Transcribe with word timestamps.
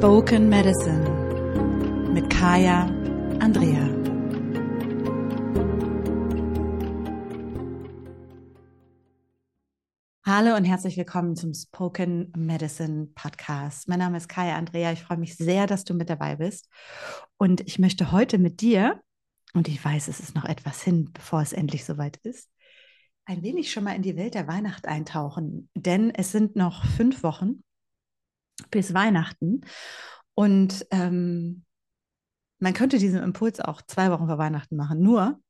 Spoken 0.00 0.48
Medicine 0.48 1.04
mit 2.14 2.30
Kaya 2.30 2.86
Andrea. 3.38 3.86
Hallo 10.24 10.56
und 10.56 10.64
herzlich 10.64 10.96
willkommen 10.96 11.36
zum 11.36 11.52
Spoken 11.52 12.32
Medicine 12.34 13.08
Podcast. 13.14 13.90
Mein 13.90 13.98
Name 13.98 14.16
ist 14.16 14.30
Kaya 14.30 14.56
Andrea. 14.56 14.90
Ich 14.92 15.02
freue 15.02 15.18
mich 15.18 15.36
sehr, 15.36 15.66
dass 15.66 15.84
du 15.84 15.92
mit 15.92 16.08
dabei 16.08 16.36
bist. 16.36 16.70
Und 17.36 17.60
ich 17.68 17.78
möchte 17.78 18.10
heute 18.10 18.38
mit 18.38 18.62
dir, 18.62 19.02
und 19.52 19.68
ich 19.68 19.84
weiß, 19.84 20.08
es 20.08 20.18
ist 20.18 20.34
noch 20.34 20.46
etwas 20.46 20.82
hin, 20.82 21.10
bevor 21.12 21.42
es 21.42 21.52
endlich 21.52 21.84
soweit 21.84 22.16
ist, 22.22 22.48
ein 23.26 23.42
wenig 23.42 23.70
schon 23.70 23.84
mal 23.84 23.96
in 23.96 24.02
die 24.02 24.16
Welt 24.16 24.32
der 24.32 24.48
Weihnacht 24.48 24.88
eintauchen. 24.88 25.68
Denn 25.74 26.08
es 26.08 26.32
sind 26.32 26.56
noch 26.56 26.86
fünf 26.86 27.22
Wochen 27.22 27.62
bis 28.70 28.94
Weihnachten. 28.94 29.62
Und 30.34 30.86
ähm, 30.90 31.64
man 32.58 32.74
könnte 32.74 32.98
diesen 32.98 33.22
Impuls 33.22 33.60
auch 33.60 33.82
zwei 33.82 34.10
Wochen 34.10 34.26
vor 34.26 34.38
Weihnachten 34.38 34.76
machen. 34.76 35.00
Nur, 35.00 35.40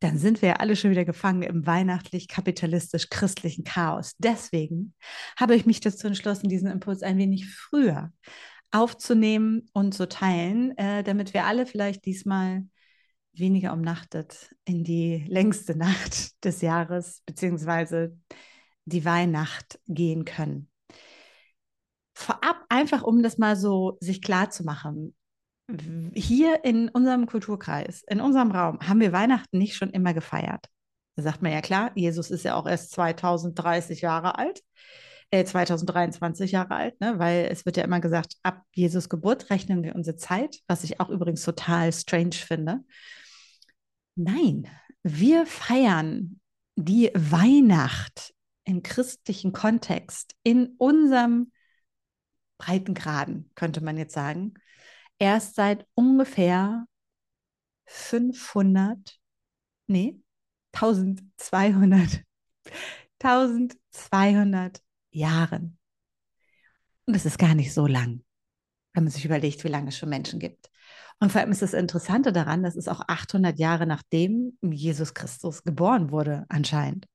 dann 0.00 0.18
sind 0.18 0.42
wir 0.42 0.50
ja 0.50 0.56
alle 0.56 0.76
schon 0.76 0.90
wieder 0.90 1.04
gefangen 1.04 1.42
im 1.42 1.66
weihnachtlich-kapitalistisch-christlichen 1.66 3.64
Chaos. 3.64 4.14
Deswegen 4.18 4.94
habe 5.36 5.56
ich 5.56 5.66
mich 5.66 5.80
dazu 5.80 6.06
entschlossen, 6.06 6.48
diesen 6.48 6.70
Impuls 6.70 7.02
ein 7.02 7.18
wenig 7.18 7.52
früher 7.52 8.12
aufzunehmen 8.70 9.68
und 9.72 9.94
zu 9.94 10.08
teilen, 10.08 10.76
äh, 10.76 11.02
damit 11.02 11.34
wir 11.34 11.46
alle 11.46 11.66
vielleicht 11.66 12.04
diesmal 12.04 12.64
weniger 13.32 13.72
umnachtet 13.72 14.54
in 14.64 14.84
die 14.84 15.24
längste 15.28 15.76
Nacht 15.76 16.44
des 16.44 16.60
Jahres 16.60 17.22
beziehungsweise 17.24 18.16
die 18.84 19.04
Weihnacht 19.04 19.80
gehen 19.86 20.24
können 20.24 20.67
vorab 22.18 22.64
einfach, 22.68 23.02
um 23.02 23.22
das 23.22 23.38
mal 23.38 23.56
so 23.56 23.96
sich 24.00 24.20
klar 24.20 24.50
zu 24.50 24.64
machen. 24.64 25.14
Hier 26.14 26.64
in 26.64 26.88
unserem 26.88 27.26
Kulturkreis, 27.26 28.02
in 28.08 28.20
unserem 28.20 28.50
Raum, 28.50 28.80
haben 28.80 29.00
wir 29.00 29.12
Weihnachten 29.12 29.58
nicht 29.58 29.76
schon 29.76 29.90
immer 29.90 30.14
gefeiert. 30.14 30.66
Da 31.16 31.22
sagt 31.22 31.42
man 31.42 31.52
ja 31.52 31.60
klar, 31.60 31.92
Jesus 31.94 32.30
ist 32.30 32.44
ja 32.44 32.54
auch 32.54 32.66
erst 32.66 32.90
2030 32.92 34.00
Jahre 34.00 34.38
alt, 34.38 34.62
äh, 35.30 35.44
2023 35.44 36.52
Jahre 36.52 36.74
alt, 36.74 37.00
ne? 37.00 37.18
weil 37.18 37.48
es 37.50 37.66
wird 37.66 37.76
ja 37.76 37.84
immer 37.84 38.00
gesagt, 38.00 38.34
ab 38.42 38.62
Jesus 38.72 39.08
Geburt 39.08 39.50
rechnen 39.50 39.82
wir 39.82 39.94
unsere 39.94 40.16
Zeit, 40.16 40.58
was 40.66 40.84
ich 40.84 41.00
auch 41.00 41.10
übrigens 41.10 41.42
total 41.42 41.92
strange 41.92 42.32
finde. 42.32 42.80
Nein, 44.16 44.68
wir 45.02 45.46
feiern 45.46 46.40
die 46.76 47.10
Weihnacht 47.14 48.32
im 48.64 48.82
christlichen 48.82 49.52
Kontext 49.52 50.34
in 50.42 50.74
unserem 50.78 51.52
Breitengraden, 52.58 53.50
könnte 53.54 53.80
man 53.80 53.96
jetzt 53.96 54.14
sagen, 54.14 54.54
erst 55.18 55.54
seit 55.54 55.86
ungefähr 55.94 56.86
500, 57.86 59.18
nee, 59.86 60.20
1200, 60.72 62.22
1200 63.20 64.82
Jahren. 65.10 65.78
Und 67.06 67.16
das 67.16 67.24
ist 67.24 67.38
gar 67.38 67.54
nicht 67.54 67.72
so 67.72 67.86
lang, 67.86 68.22
wenn 68.92 69.04
man 69.04 69.10
sich 69.10 69.24
überlegt, 69.24 69.64
wie 69.64 69.68
lange 69.68 69.88
es 69.88 69.96
schon 69.96 70.10
Menschen 70.10 70.38
gibt. 70.38 70.70
Und 71.20 71.32
vor 71.32 71.40
allem 71.40 71.50
ist 71.50 71.62
das 71.62 71.72
Interessante 71.72 72.32
daran, 72.32 72.62
dass 72.62 72.76
es 72.76 72.86
auch 72.86 73.00
800 73.08 73.58
Jahre 73.58 73.86
nachdem 73.86 74.56
Jesus 74.62 75.14
Christus 75.14 75.64
geboren 75.64 76.10
wurde, 76.10 76.44
anscheinend. 76.48 77.06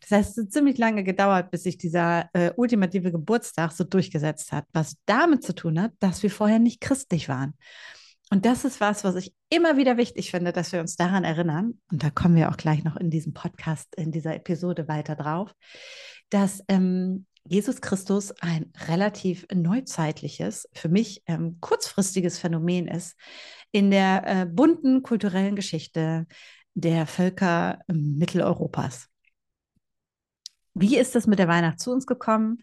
Das 0.00 0.10
heißt, 0.10 0.38
es 0.38 0.44
hat 0.44 0.52
ziemlich 0.52 0.78
lange 0.78 1.04
gedauert, 1.04 1.50
bis 1.50 1.62
sich 1.64 1.78
dieser 1.78 2.28
äh, 2.32 2.52
ultimative 2.56 3.12
Geburtstag 3.12 3.72
so 3.72 3.84
durchgesetzt 3.84 4.52
hat, 4.52 4.64
was 4.72 4.96
damit 5.06 5.42
zu 5.42 5.54
tun 5.54 5.80
hat, 5.80 5.92
dass 5.98 6.22
wir 6.22 6.30
vorher 6.30 6.58
nicht 6.58 6.80
christlich 6.80 7.28
waren. 7.28 7.54
Und 8.30 8.44
das 8.44 8.64
ist 8.64 8.80
was, 8.80 9.04
was 9.04 9.16
ich 9.16 9.32
immer 9.48 9.76
wieder 9.76 9.96
wichtig 9.96 10.30
finde, 10.30 10.52
dass 10.52 10.72
wir 10.72 10.80
uns 10.80 10.96
daran 10.96 11.24
erinnern. 11.24 11.80
Und 11.90 12.02
da 12.02 12.10
kommen 12.10 12.36
wir 12.36 12.50
auch 12.50 12.58
gleich 12.58 12.84
noch 12.84 12.96
in 12.96 13.10
diesem 13.10 13.32
Podcast, 13.32 13.94
in 13.96 14.12
dieser 14.12 14.34
Episode 14.34 14.86
weiter 14.86 15.16
drauf, 15.16 15.54
dass 16.28 16.62
ähm, 16.68 17.26
Jesus 17.46 17.80
Christus 17.80 18.32
ein 18.40 18.70
relativ 18.86 19.46
neuzeitliches, 19.52 20.68
für 20.74 20.90
mich 20.90 21.22
ähm, 21.26 21.56
kurzfristiges 21.60 22.38
Phänomen 22.38 22.86
ist 22.86 23.16
in 23.72 23.90
der 23.90 24.22
äh, 24.26 24.46
bunten 24.46 25.02
kulturellen 25.02 25.56
Geschichte 25.56 26.26
der 26.74 27.06
Völker 27.06 27.80
äh, 27.88 27.92
Mitteleuropas. 27.94 29.08
Wie 30.80 30.96
ist 30.96 31.14
das 31.14 31.26
mit 31.26 31.38
der 31.38 31.48
Weihnacht 31.48 31.80
zu 31.80 31.90
uns 31.90 32.06
gekommen? 32.06 32.58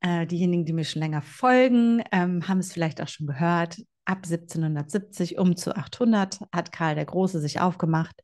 Äh, 0.00 0.26
diejenigen, 0.26 0.64
die 0.64 0.72
mir 0.72 0.84
schon 0.84 1.02
länger 1.02 1.22
folgen, 1.22 2.02
ähm, 2.12 2.46
haben 2.46 2.58
es 2.58 2.72
vielleicht 2.72 3.00
auch 3.02 3.08
schon 3.08 3.26
gehört. 3.26 3.78
Ab 4.04 4.18
1770 4.24 5.38
um 5.38 5.56
zu 5.56 5.76
800 5.76 6.40
hat 6.52 6.72
Karl 6.72 6.94
der 6.94 7.04
Große 7.04 7.40
sich 7.40 7.60
aufgemacht. 7.60 8.22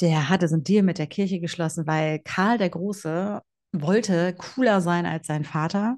Der 0.00 0.28
hatte 0.28 0.46
so 0.46 0.54
einen 0.54 0.64
Deal 0.64 0.84
mit 0.84 0.98
der 0.98 1.08
Kirche 1.08 1.40
geschlossen, 1.40 1.86
weil 1.86 2.20
Karl 2.20 2.58
der 2.58 2.70
Große 2.70 3.40
wollte 3.72 4.34
cooler 4.34 4.80
sein 4.80 5.06
als 5.06 5.26
sein 5.26 5.44
Vater 5.44 5.96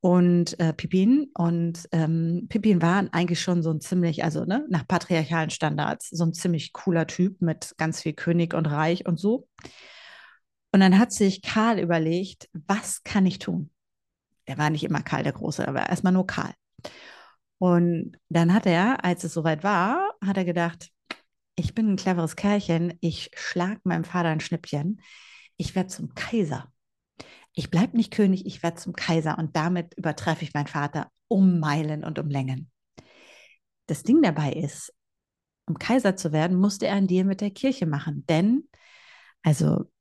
und 0.00 0.58
äh, 0.60 0.72
Pippin. 0.72 1.30
Und 1.34 1.88
ähm, 1.90 2.46
Pippin 2.48 2.80
war 2.80 3.08
eigentlich 3.10 3.40
schon 3.40 3.62
so 3.62 3.70
ein 3.70 3.80
ziemlich, 3.80 4.22
also 4.22 4.44
ne, 4.44 4.64
nach 4.68 4.86
patriarchalen 4.86 5.50
Standards, 5.50 6.10
so 6.10 6.24
ein 6.24 6.32
ziemlich 6.32 6.72
cooler 6.72 7.08
Typ 7.08 7.42
mit 7.42 7.74
ganz 7.76 8.02
viel 8.02 8.12
König 8.12 8.54
und 8.54 8.66
Reich 8.66 9.04
und 9.04 9.18
so. 9.18 9.48
Und 10.72 10.80
dann 10.80 10.98
hat 10.98 11.12
sich 11.12 11.42
Karl 11.42 11.78
überlegt, 11.78 12.48
was 12.52 13.02
kann 13.04 13.26
ich 13.26 13.38
tun? 13.38 13.70
Er 14.46 14.58
war 14.58 14.70
nicht 14.70 14.84
immer 14.84 15.02
Karl 15.02 15.22
der 15.22 15.32
Große, 15.32 15.66
aber 15.68 15.88
erstmal 15.88 16.12
nur 16.12 16.26
Karl. 16.26 16.52
Und 17.58 18.18
dann 18.28 18.52
hat 18.52 18.66
er, 18.66 19.04
als 19.04 19.22
es 19.22 19.34
soweit 19.34 19.62
war, 19.62 20.14
hat 20.24 20.36
er 20.36 20.44
gedacht, 20.44 20.90
ich 21.54 21.74
bin 21.74 21.90
ein 21.90 21.96
cleveres 21.96 22.36
Kerlchen, 22.36 22.94
ich 23.00 23.30
schlage 23.34 23.80
meinem 23.84 24.04
Vater 24.04 24.30
ein 24.30 24.40
Schnippchen, 24.40 25.00
ich 25.58 25.74
werde 25.74 25.88
zum 25.88 26.14
Kaiser. 26.14 26.72
Ich 27.52 27.70
bleibe 27.70 27.96
nicht 27.96 28.12
König, 28.12 28.46
ich 28.46 28.62
werde 28.62 28.78
zum 28.78 28.94
Kaiser 28.94 29.38
und 29.38 29.54
damit 29.54 29.94
übertreffe 29.94 30.42
ich 30.44 30.54
meinen 30.54 30.66
Vater 30.66 31.10
um 31.28 31.60
Meilen 31.60 32.02
und 32.02 32.18
um 32.18 32.30
Längen. 32.30 32.70
Das 33.86 34.02
Ding 34.02 34.22
dabei 34.22 34.52
ist, 34.52 34.92
um 35.66 35.78
Kaiser 35.78 36.16
zu 36.16 36.32
werden, 36.32 36.56
musste 36.58 36.86
er 36.86 36.94
einen 36.94 37.06
Deal 37.06 37.24
mit 37.24 37.42
der 37.42 37.50
Kirche 37.50 37.86
machen, 37.86 38.24
denn 38.26 38.68
also 39.42 39.91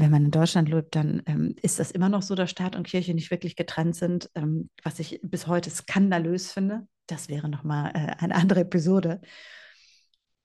wenn 0.00 0.10
man 0.10 0.26
in 0.26 0.30
Deutschland 0.30 0.68
lebt, 0.68 0.94
dann 0.94 1.22
ähm, 1.26 1.54
ist 1.62 1.78
das 1.78 1.90
immer 1.90 2.08
noch 2.08 2.22
so, 2.22 2.34
dass 2.34 2.50
Staat 2.50 2.76
und 2.76 2.86
Kirche 2.86 3.14
nicht 3.14 3.30
wirklich 3.30 3.56
getrennt 3.56 3.96
sind, 3.96 4.30
ähm, 4.34 4.70
was 4.82 4.98
ich 4.98 5.20
bis 5.22 5.46
heute 5.46 5.70
skandalös 5.70 6.52
finde. 6.52 6.86
Das 7.06 7.28
wäre 7.28 7.48
nochmal 7.48 7.90
äh, 7.94 8.22
eine 8.22 8.34
andere 8.34 8.60
Episode. 8.60 9.20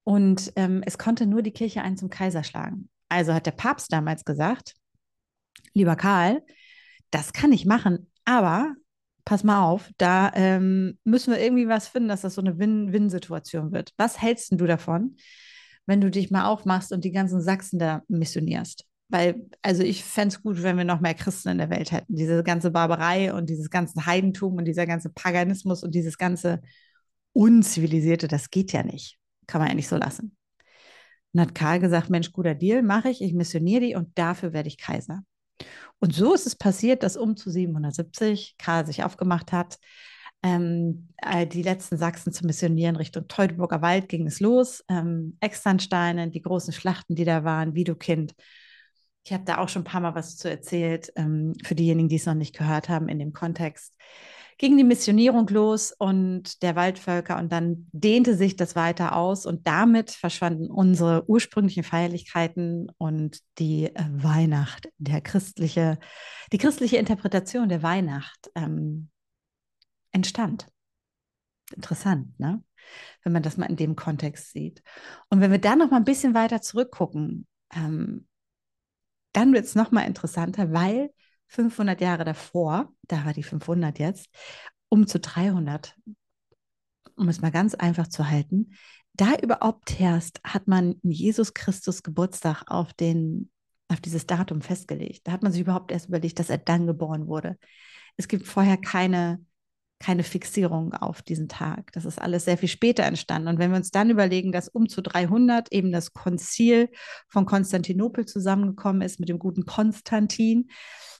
Und 0.04 0.52
ähm, 0.56 0.82
es 0.86 0.98
konnte 0.98 1.26
nur 1.26 1.42
die 1.42 1.52
Kirche 1.52 1.82
einen 1.82 1.98
zum 1.98 2.10
Kaiser 2.10 2.44
schlagen. 2.44 2.90
Also 3.10 3.34
hat 3.34 3.46
der 3.46 3.52
Papst 3.52 3.92
damals 3.92 4.26
gesagt, 4.26 4.74
lieber 5.74 5.96
Karl, 5.96 6.44
das 7.12 7.34
kann 7.34 7.52
ich 7.52 7.66
machen, 7.66 8.12
aber 8.26 8.76
pass 9.26 9.44
mal 9.44 9.64
auf, 9.64 9.90
da 9.98 10.32
ähm, 10.34 10.98
müssen 11.04 11.32
wir 11.32 11.40
irgendwie 11.40 11.68
was 11.68 11.88
finden, 11.88 12.10
dass 12.10 12.22
das 12.22 12.36
so 12.36 12.42
eine 12.42 12.58
Win-Win-Situation 12.58 13.72
wird. 13.72 13.94
Was 13.98 14.22
hältst 14.22 14.52
du 14.52 14.66
davon, 14.66 15.18
wenn 15.86 16.02
du 16.02 16.10
dich 16.10 16.32
mal 16.32 16.46
aufmachst 16.46 16.92
und 16.92 17.04
die 17.04 17.12
ganzen 17.12 17.42
Sachsen 17.42 17.78
da 17.78 18.04
missionierst? 18.08 18.89
Weil, 19.10 19.48
also 19.64 19.82
ich 19.84 20.04
fände 20.04 20.36
es 20.36 20.42
gut, 20.42 20.62
wenn 20.62 20.78
wir 20.78 20.86
noch 20.86 21.00
mehr 21.00 21.16
Christen 21.16 21.50
in 21.50 21.58
der 21.58 21.72
Welt 21.72 21.92
hätten. 21.92 22.16
Diese 22.16 22.44
ganze 22.44 22.72
Barbarei 22.72 23.34
und 23.34 23.50
dieses 23.50 23.70
ganze 23.70 24.06
Heidentum 24.06 24.56
und 24.56 24.66
dieser 24.66 24.86
ganze 24.86 25.10
Paganismus 25.10 25.84
und 25.84 25.96
dieses 25.96 26.18
ganze 26.18 26.62
Unzivilisierte, 27.34 28.28
das 28.28 28.52
geht 28.52 28.72
ja 28.72 28.84
nicht. 28.84 29.18
Kann 29.48 29.62
man 29.62 29.70
ja 29.70 29.76
nicht 29.76 29.88
so 29.88 29.98
lassen. 29.98 30.38
Und 31.34 31.42
hat 31.42 31.56
Karl 31.56 31.80
gesagt, 31.80 32.10
Mensch, 32.10 32.32
guter 32.32 32.56
Deal, 32.56 32.84
mache 32.84 33.10
ich, 33.10 33.22
ich 33.22 33.34
missioniere 33.34 33.82
die 33.82 33.96
und 33.96 34.18
dafür 34.18 34.54
werde 34.54 34.68
ich 34.68 34.78
Kaiser. 34.78 35.24
Und 36.00 36.14
so 36.14 36.34
ist 36.34 36.48
es 36.48 36.56
passiert, 36.56 37.04
dass 37.04 37.18
um 37.18 37.36
zu 37.36 37.50
770 37.50 38.56
Karl 38.58 38.86
sich 38.86 39.04
aufgemacht 39.04 39.52
hat, 39.52 39.78
ähm, 40.42 41.10
äh, 41.18 41.46
die 41.46 41.64
letzten 41.64 41.98
Sachsen 41.98 42.32
zu 42.32 42.46
missionieren. 42.46 42.96
Richtung 42.96 43.28
Teutoburger 43.28 43.82
Wald 43.82 44.08
ging 44.08 44.26
es 44.26 44.40
los. 44.40 44.84
Ähm, 44.88 45.38
Externsteine, 45.42 46.30
die 46.30 46.42
großen 46.42 46.74
Schlachten, 46.74 47.16
die 47.16 47.26
da 47.26 47.44
waren, 47.44 47.76
Widukind. 47.76 48.34
Ich 49.30 49.34
habe 49.34 49.44
da 49.46 49.60
auch 49.60 49.70
schon 49.70 49.84
ein 49.84 49.86
paar 49.86 50.02
Mal 50.02 50.16
was 50.16 50.38
zu 50.38 50.50
erzählt, 50.50 51.14
ähm, 51.16 51.54
für 51.64 51.76
diejenigen, 51.76 52.10
die 52.10 52.16
es 52.16 52.26
noch 52.26 52.34
nicht 52.34 52.58
gehört 52.58 52.90
haben 52.90 53.08
in 53.08 53.20
dem 53.20 53.32
Kontext 53.32 53.94
ging 54.60 54.76
die 54.76 54.84
Missionierung 54.84 55.48
los 55.48 55.94
und 55.98 56.62
der 56.62 56.76
Waldvölker 56.76 57.38
und 57.38 57.50
dann 57.52 57.88
dehnte 57.94 58.36
sich 58.36 58.58
das 58.58 58.76
weiter 58.76 59.16
aus 59.16 59.46
und 59.46 59.66
damit 59.66 60.12
verschwanden 60.12 60.70
unsere 60.70 61.28
ursprünglichen 61.30 61.84
Feierlichkeiten 61.84 62.92
und 62.98 63.40
die 63.58 63.86
äh, 63.86 64.04
Weihnacht, 64.12 64.90
der 64.98 65.22
christliche, 65.22 65.98
die 66.52 66.58
christliche 66.58 66.98
Interpretation 66.98 67.70
der 67.70 67.82
Weihnacht 67.84 68.52
ähm, 68.54 69.10
entstand. 70.12 70.68
Interessant, 71.74 72.38
ne? 72.38 72.62
Wenn 73.24 73.32
man 73.32 73.44
das 73.44 73.56
mal 73.56 73.68
in 73.68 73.78
dem 73.78 73.96
Kontext 73.96 74.52
sieht. 74.52 74.84
Und 75.30 75.40
wenn 75.40 75.52
wir 75.52 75.60
dann 75.60 75.80
noch 75.80 75.92
mal 75.92 75.98
ein 75.98 76.04
bisschen 76.04 76.34
weiter 76.34 76.62
zurückgucken, 76.62 77.48
ähm, 77.74 78.28
dann 79.34 79.54
wird 79.54 79.66
es 79.66 79.76
noch 79.76 79.92
mal 79.92 80.02
interessanter, 80.02 80.72
weil 80.74 81.12
500 81.48 82.00
Jahre 82.02 82.26
davor, 82.26 82.94
da 83.08 83.26
war 83.26 83.34
die 83.34 83.44
500 83.44 84.00
jetzt, 84.00 84.30
um 84.90 85.08
zu 85.08 85.20
300 85.20 85.96
um 87.20 87.28
es 87.28 87.42
mal 87.42 87.52
ganz 87.52 87.76
einfach 87.76 88.08
zu 88.08 88.30
halten, 88.30 88.72
da 89.14 89.36
überhaupt 89.36 90.00
erst 90.00 90.40
hat 90.44 90.68
man 90.68 90.96
Jesus 91.04 91.54
Christus 91.54 92.02
Geburtstag 92.02 92.64
auf, 92.68 92.94
den, 92.94 93.52
auf 93.90 94.00
dieses 94.00 94.26
Datum 94.26 94.62
festgelegt. 94.62 95.28
Da 95.28 95.34
hat 95.34 95.44
man 95.44 95.52
sich 95.52 95.62
überhaupt 95.62 95.92
erst 95.92 96.08
überlegt, 96.08 96.40
dass 96.40 96.50
er 96.50 96.58
dann 96.58 96.88
geboren 96.88 97.28
wurde. 97.28 97.58
Es 98.16 98.30
gibt 98.30 98.48
vorher 98.48 98.78
keine, 98.78 99.44
keine 100.00 100.24
Fixierung 100.24 100.94
auf 100.94 101.22
diesen 101.22 101.50
Tag. 101.50 101.92
Das 101.92 102.06
ist 102.06 102.22
alles 102.22 102.46
sehr 102.46 102.58
viel 102.58 102.70
später 102.70 103.04
entstanden. 103.04 103.50
Und 103.50 103.60
wenn 103.60 103.72
wir 103.72 103.78
uns 103.78 103.92
dann 103.92 104.10
überlegen, 104.10 104.52
dass 104.52 104.70
um 104.70 104.88
zu 104.88 105.02
300 105.02 105.72
eben 105.74 105.92
das 105.92 106.14
Konzil 106.14 106.90
von 107.28 107.46
Konstantinopel 107.46 108.26
zusammengekommen 108.26 109.02
ist 109.02 109.20
mit 109.20 109.28
dem 109.28 109.40
guten 109.40 109.66
Konstantin, 109.66 110.70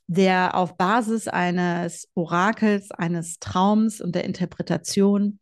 der 0.06 0.56
auf 0.56 0.76
Basis 0.76 1.28
eines 1.28 2.08
Orakels, 2.14 2.90
eines 2.90 3.38
Traums 3.38 4.00
und 4.00 4.14
der 4.14 4.24
Interpretation, 4.24 5.38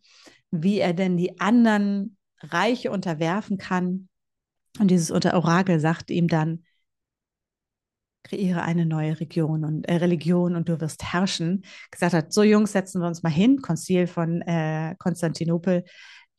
wie 0.50 0.81
er 0.81 0.93
denn 0.93 1.17
die 1.17 1.40
anderen 1.40 2.17
Reiche 2.40 2.90
unterwerfen 2.90 3.56
kann. 3.56 4.08
Und 4.81 4.90
dieses 4.90 5.11
Orakel 5.11 5.81
sagt 5.81 6.11
ihm 6.11 6.29
dann, 6.29 6.64
kreiere 8.24 8.62
eine 8.62 8.86
neue 8.86 9.18
Region 9.20 9.64
und 9.64 9.88
äh, 9.88 9.96
Religion 9.96 10.56
und 10.56 10.68
du 10.68 10.80
wirst 10.80 11.12
herrschen. 11.12 11.64
Gesagt 11.90 12.14
hat, 12.14 12.32
so 12.32 12.42
Jungs, 12.42 12.72
setzen 12.72 13.00
wir 13.00 13.08
uns 13.08 13.22
mal 13.22 13.30
hin, 13.30 13.62
Konzil 13.62 14.06
von 14.06 14.42
äh, 14.42 14.94
Konstantinopel. 14.98 15.84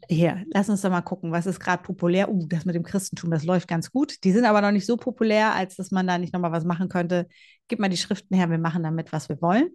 Hier, 0.07 0.45
lass 0.53 0.69
uns 0.69 0.81
doch 0.81 0.89
mal 0.89 1.01
gucken, 1.01 1.31
was 1.31 1.45
ist 1.45 1.59
gerade 1.59 1.83
populär. 1.83 2.31
Uh, 2.31 2.45
das 2.47 2.65
mit 2.65 2.73
dem 2.73 2.83
Christentum, 2.83 3.31
das 3.31 3.43
läuft 3.43 3.67
ganz 3.67 3.91
gut. 3.91 4.23
Die 4.23 4.31
sind 4.31 4.45
aber 4.45 4.61
noch 4.61 4.71
nicht 4.71 4.85
so 4.85 4.95
populär, 4.95 5.53
als 5.53 5.75
dass 5.75 5.91
man 5.91 6.07
da 6.07 6.17
nicht 6.17 6.33
nochmal 6.33 6.51
was 6.51 6.63
machen 6.63 6.87
könnte. 6.89 7.27
Gib 7.67 7.79
mal 7.79 7.89
die 7.89 7.97
Schriften 7.97 8.35
her, 8.35 8.49
wir 8.49 8.57
machen 8.57 8.81
damit, 8.83 9.11
was 9.11 9.27
wir 9.27 9.41
wollen. 9.41 9.69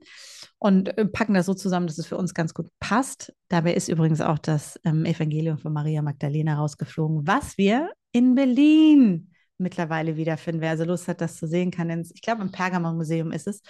Und 0.58 0.96
äh, 0.96 1.04
packen 1.04 1.34
das 1.34 1.46
so 1.46 1.54
zusammen, 1.54 1.86
dass 1.86 1.98
es 1.98 2.06
für 2.06 2.16
uns 2.16 2.32
ganz 2.32 2.54
gut 2.54 2.68
passt. 2.80 3.34
Dabei 3.48 3.74
ist 3.74 3.88
übrigens 3.88 4.20
auch 4.20 4.38
das 4.38 4.80
ähm, 4.84 5.04
Evangelium 5.04 5.58
von 5.58 5.72
Maria 5.72 6.00
Magdalena 6.00 6.56
rausgeflogen, 6.56 7.26
was 7.26 7.58
wir 7.58 7.90
in 8.12 8.34
Berlin 8.34 9.33
mittlerweile 9.58 10.16
wiederfinden. 10.16 10.60
Wer 10.60 10.70
also 10.70 10.84
Lust 10.84 11.08
hat, 11.08 11.20
das 11.20 11.36
zu 11.36 11.46
sehen, 11.46 11.70
kann 11.70 11.90
ins, 11.90 12.10
ich 12.12 12.22
glaube, 12.22 12.42
im 12.42 12.52
Pergamon-Museum 12.52 13.32
ist 13.32 13.46
es. 13.46 13.62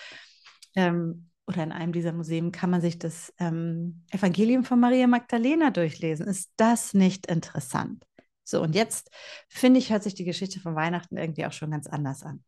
Ähm, 0.75 1.29
oder 1.47 1.63
in 1.63 1.73
einem 1.73 1.93
dieser 1.93 2.13
Museen 2.13 2.53
kann 2.53 2.71
man 2.71 2.81
sich 2.81 2.99
das 2.99 3.33
ähm, 3.39 4.03
Evangelium 4.11 4.65
von 4.65 4.81
Maria 4.81 5.07
Magdalena 5.07 5.71
durchlesen. 5.71 6.27
Ist 6.27 6.51
das 6.57 6.95
nicht 6.95 7.27
interessant? 7.27 8.07
So, 8.45 8.63
und 8.63 8.75
jetzt 8.75 9.11
finde 9.49 9.79
ich, 9.79 9.91
hört 9.91 10.03
sich 10.03 10.15
die 10.15 10.25
Geschichte 10.25 10.61
von 10.61 10.75
Weihnachten 10.75 11.17
irgendwie 11.17 11.47
auch 11.47 11.53
schon 11.53 11.71
ganz 11.71 11.87
anders 11.87 12.23
an. 12.23 12.45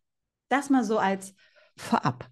Das 0.48 0.70
mal 0.70 0.84
so 0.84 0.98
als 0.98 1.34
vorab. 1.76 2.28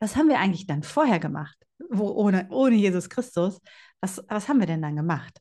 Was 0.00 0.16
haben 0.16 0.28
wir 0.28 0.38
eigentlich 0.38 0.66
dann 0.66 0.82
vorher 0.82 1.20
gemacht? 1.20 1.56
Wo, 1.88 2.08
ohne, 2.08 2.48
ohne 2.50 2.76
Jesus 2.76 3.08
Christus, 3.08 3.60
was, 4.00 4.22
was 4.28 4.48
haben 4.48 4.60
wir 4.60 4.66
denn 4.66 4.82
dann 4.82 4.96
gemacht? 4.96 5.40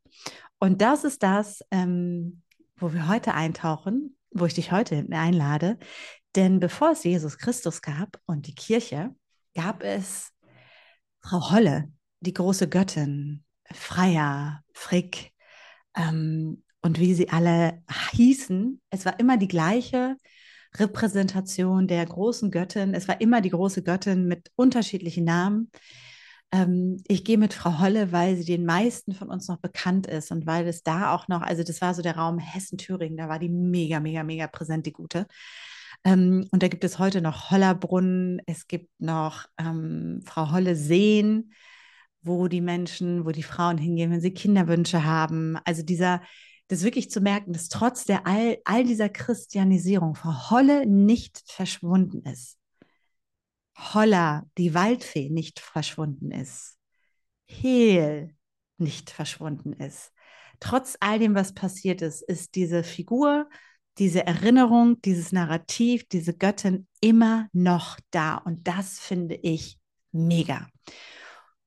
Und 0.59 0.81
das 0.81 1.03
ist 1.03 1.23
das, 1.23 1.63
ähm, 1.71 2.43
wo 2.75 2.93
wir 2.93 3.07
heute 3.07 3.33
eintauchen, 3.33 4.15
wo 4.31 4.45
ich 4.45 4.53
dich 4.53 4.71
heute 4.71 5.05
einlade. 5.11 5.77
Denn 6.35 6.59
bevor 6.59 6.91
es 6.91 7.03
Jesus 7.03 7.37
Christus 7.37 7.81
gab 7.81 8.19
und 8.25 8.47
die 8.47 8.55
Kirche, 8.55 9.13
gab 9.53 9.83
es 9.83 10.31
Frau 11.19 11.51
Holle, 11.51 11.91
die 12.21 12.33
große 12.33 12.69
Göttin, 12.69 13.43
Freya, 13.71 14.63
Frick 14.73 15.31
ähm, 15.95 16.63
und 16.81 16.99
wie 16.99 17.13
sie 17.13 17.29
alle 17.29 17.83
hießen. 18.11 18.81
Es 18.89 19.05
war 19.05 19.19
immer 19.19 19.37
die 19.37 19.47
gleiche 19.47 20.17
Repräsentation 20.75 21.87
der 21.87 22.05
großen 22.05 22.49
Göttin. 22.49 22.93
Es 22.93 23.07
war 23.07 23.19
immer 23.19 23.41
die 23.41 23.49
große 23.49 23.83
Göttin 23.83 24.27
mit 24.27 24.51
unterschiedlichen 24.55 25.25
Namen. 25.25 25.71
Ähm, 26.51 27.01
ich 27.07 27.23
gehe 27.23 27.37
mit 27.37 27.53
Frau 27.53 27.79
Holle, 27.79 28.11
weil 28.11 28.35
sie 28.35 28.45
den 28.45 28.65
meisten 28.65 29.13
von 29.13 29.29
uns 29.29 29.47
noch 29.47 29.57
bekannt 29.57 30.07
ist 30.07 30.31
und 30.31 30.45
weil 30.45 30.67
es 30.67 30.83
da 30.83 31.13
auch 31.13 31.27
noch, 31.27 31.41
also 31.41 31.63
das 31.63 31.81
war 31.81 31.93
so 31.93 32.01
der 32.01 32.17
Raum 32.17 32.39
Hessen-Thüringen, 32.39 33.17
da 33.17 33.29
war 33.29 33.39
die 33.39 33.49
mega, 33.49 33.99
mega, 33.99 34.23
mega 34.23 34.47
präsent, 34.47 34.85
die 34.85 34.93
Gute. 34.93 35.27
Ähm, 36.03 36.47
und 36.51 36.63
da 36.63 36.67
gibt 36.67 36.83
es 36.83 36.99
heute 36.99 37.21
noch 37.21 37.51
Hollerbrunnen, 37.51 38.41
es 38.47 38.67
gibt 38.67 38.89
noch 38.99 39.45
ähm, 39.57 40.21
Frau 40.25 40.51
Holle 40.51 40.75
Seen, 40.75 41.53
wo 42.21 42.47
die 42.47 42.61
Menschen, 42.61 43.25
wo 43.25 43.31
die 43.31 43.43
Frauen 43.43 43.77
hingehen, 43.77 44.11
wenn 44.11 44.21
sie 44.21 44.33
Kinderwünsche 44.33 45.05
haben. 45.05 45.57
Also 45.65 45.83
dieser, 45.83 46.21
das 46.67 46.83
wirklich 46.83 47.09
zu 47.11 47.21
merken, 47.21 47.53
dass 47.53 47.69
trotz 47.69 48.05
der 48.05 48.27
all, 48.27 48.57
all 48.65 48.83
dieser 48.83 49.09
Christianisierung 49.09 50.15
Frau 50.15 50.51
Holle 50.51 50.85
nicht 50.85 51.43
verschwunden 51.45 52.23
ist. 52.23 52.60
Holla, 53.81 54.45
die 54.57 54.73
Waldfee, 54.73 55.29
nicht 55.29 55.59
verschwunden 55.59 56.31
ist. 56.31 56.77
Hehl 57.45 58.35
nicht 58.77 59.09
verschwunden 59.09 59.73
ist. 59.73 60.11
Trotz 60.59 60.97
all 60.99 61.19
dem, 61.19 61.35
was 61.35 61.53
passiert 61.53 62.01
ist, 62.01 62.21
ist 62.21 62.55
diese 62.55 62.83
Figur 62.83 63.47
diese 63.97 64.25
Erinnerung, 64.25 65.01
dieses 65.01 65.31
Narrativ, 65.31 66.07
diese 66.07 66.33
Göttin 66.33 66.87
immer 67.01 67.47
noch 67.53 67.99
da. 68.11 68.35
Und 68.35 68.67
das 68.67 68.99
finde 68.99 69.35
ich 69.35 69.79
mega. 70.11 70.67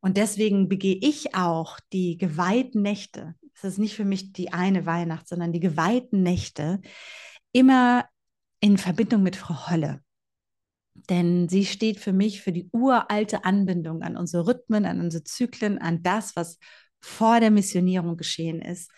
Und 0.00 0.17
deswegen 0.17 0.69
begehe 0.69 0.96
ich 0.96 1.34
auch 1.34 1.78
die 1.93 2.19
geweihten 2.19 2.82
Nächte. 2.82 3.34
Es 3.55 3.64
ist 3.64 3.78
nicht 3.78 3.94
für 3.94 4.05
mich 4.05 4.32
die 4.32 4.52
eine 4.52 4.84
Weihnacht, 4.87 5.28
sondern 5.28 5.52
die 5.52 5.60
geweihten 5.60 6.22
Nächte 6.22 6.81
immer 7.52 8.06
in 8.60 8.78
Verbindung 8.78 9.22
mit 9.22 9.37
Frau 9.37 9.70
Holle. 9.70 10.02
Denn 10.94 11.49
sie 11.49 11.67
steht 11.67 11.99
für 11.99 12.12
mich 12.12 12.41
für 12.41 12.52
die 12.52 12.69
uralte 12.73 13.44
Anbindung 13.44 14.02
an 14.02 14.17
unsere 14.17 14.46
Rhythmen, 14.46 14.85
an 14.85 15.00
unsere 15.00 15.25
Zyklen, 15.25 15.79
an 15.79 16.02
das, 16.02 16.37
was 16.37 16.58
vor 17.00 17.41
der 17.41 17.50
Missionierung 17.50 18.17
geschehen 18.17 18.62
ist 18.62 18.91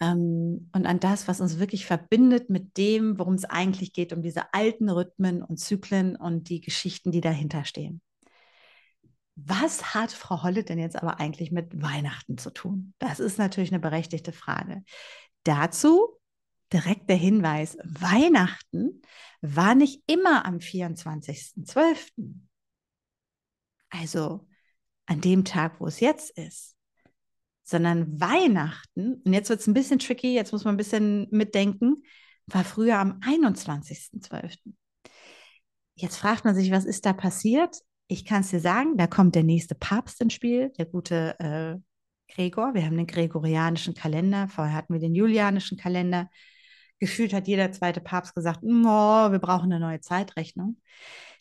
ähm, 0.00 0.70
und 0.72 0.86
an 0.86 1.00
das, 1.00 1.28
was 1.28 1.40
uns 1.40 1.58
wirklich 1.58 1.86
verbindet 1.86 2.50
mit 2.50 2.76
dem, 2.76 3.18
worum 3.18 3.34
es 3.34 3.44
eigentlich 3.44 3.92
geht, 3.92 4.12
um 4.12 4.22
diese 4.22 4.54
alten 4.54 4.88
Rhythmen 4.88 5.42
und 5.42 5.58
Zyklen 5.58 6.16
und 6.16 6.48
die 6.48 6.60
Geschichten, 6.60 7.10
die 7.10 7.20
dahinter 7.20 7.64
stehen. 7.64 8.00
Was 9.34 9.94
hat 9.94 10.12
Frau 10.12 10.42
Holle 10.42 10.64
denn 10.64 10.78
jetzt 10.78 10.96
aber 10.96 11.20
eigentlich 11.20 11.52
mit 11.52 11.82
Weihnachten 11.82 12.38
zu 12.38 12.50
tun? 12.50 12.94
Das 12.98 13.20
ist 13.20 13.38
natürlich 13.38 13.70
eine 13.70 13.80
berechtigte 13.80 14.32
Frage. 14.32 14.82
Dazu 15.44 16.15
direkt 16.72 17.08
der 17.08 17.16
Hinweis, 17.16 17.76
Weihnachten 17.84 19.02
war 19.40 19.74
nicht 19.74 20.02
immer 20.06 20.44
am 20.44 20.58
24.12. 20.58 22.10
Also 23.90 24.46
an 25.06 25.20
dem 25.20 25.44
Tag, 25.44 25.80
wo 25.80 25.86
es 25.86 26.00
jetzt 26.00 26.30
ist 26.36 26.76
sondern 27.66 28.20
Weihnachten, 28.20 29.20
und 29.24 29.32
jetzt 29.32 29.50
wird 29.50 29.60
es 29.60 29.66
ein 29.66 29.74
bisschen 29.74 29.98
tricky, 29.98 30.34
jetzt 30.34 30.52
muss 30.52 30.64
man 30.64 30.74
ein 30.74 30.78
bisschen 30.78 31.26
mitdenken, 31.32 32.04
war 32.46 32.62
früher 32.62 32.98
am 32.98 33.18
21.12. 33.20 34.56
Jetzt 35.96 36.16
fragt 36.16 36.44
man 36.44 36.54
sich, 36.54 36.70
was 36.70 36.84
ist 36.84 37.04
da 37.06 37.12
passiert? 37.12 37.80
Ich 38.06 38.24
kann 38.24 38.42
es 38.42 38.50
dir 38.50 38.60
sagen, 38.60 38.96
da 38.96 39.08
kommt 39.08 39.34
der 39.34 39.42
nächste 39.42 39.74
Papst 39.74 40.20
ins 40.20 40.34
Spiel, 40.34 40.70
der 40.78 40.86
gute 40.86 41.34
äh, 41.40 42.32
Gregor. 42.32 42.74
Wir 42.74 42.86
haben 42.86 42.96
den 42.96 43.08
gregorianischen 43.08 43.94
Kalender, 43.94 44.46
vorher 44.46 44.74
hatten 44.74 44.92
wir 44.92 45.00
den 45.00 45.16
julianischen 45.16 45.76
Kalender. 45.76 46.30
Gefühlt 46.98 47.32
hat 47.32 47.46
jeder 47.46 47.72
zweite 47.72 48.00
Papst 48.00 48.34
gesagt, 48.34 48.62
wir 48.62 49.38
brauchen 49.38 49.72
eine 49.72 49.80
neue 49.80 50.00
Zeitrechnung. 50.00 50.80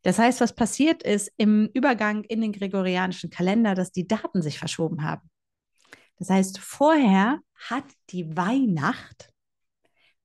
Das 0.02 0.20
heißt, 0.20 0.42
was 0.42 0.54
passiert 0.54 1.02
ist 1.02 1.32
im 1.38 1.70
Übergang 1.74 2.24
in 2.26 2.42
den 2.42 2.52
gregorianischen 2.52 3.30
Kalender, 3.30 3.74
dass 3.74 3.92
die 3.92 4.08
Daten 4.08 4.42
sich 4.42 4.60
verschoben 4.60 5.04
haben. 5.04 5.30
Das 6.18 6.30
heißt, 6.30 6.60
vorher 6.60 7.40
hat 7.56 7.86
die 8.10 8.36
Weihnacht, 8.36 9.32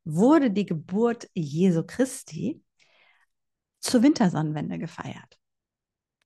wurde 0.05 0.51
die 0.51 0.67
Geburt 0.67 1.29
Jesu 1.35 1.85
Christi 1.87 2.63
zur 3.81 4.03
Wintersonnenwende 4.03 4.79
gefeiert. 4.79 5.39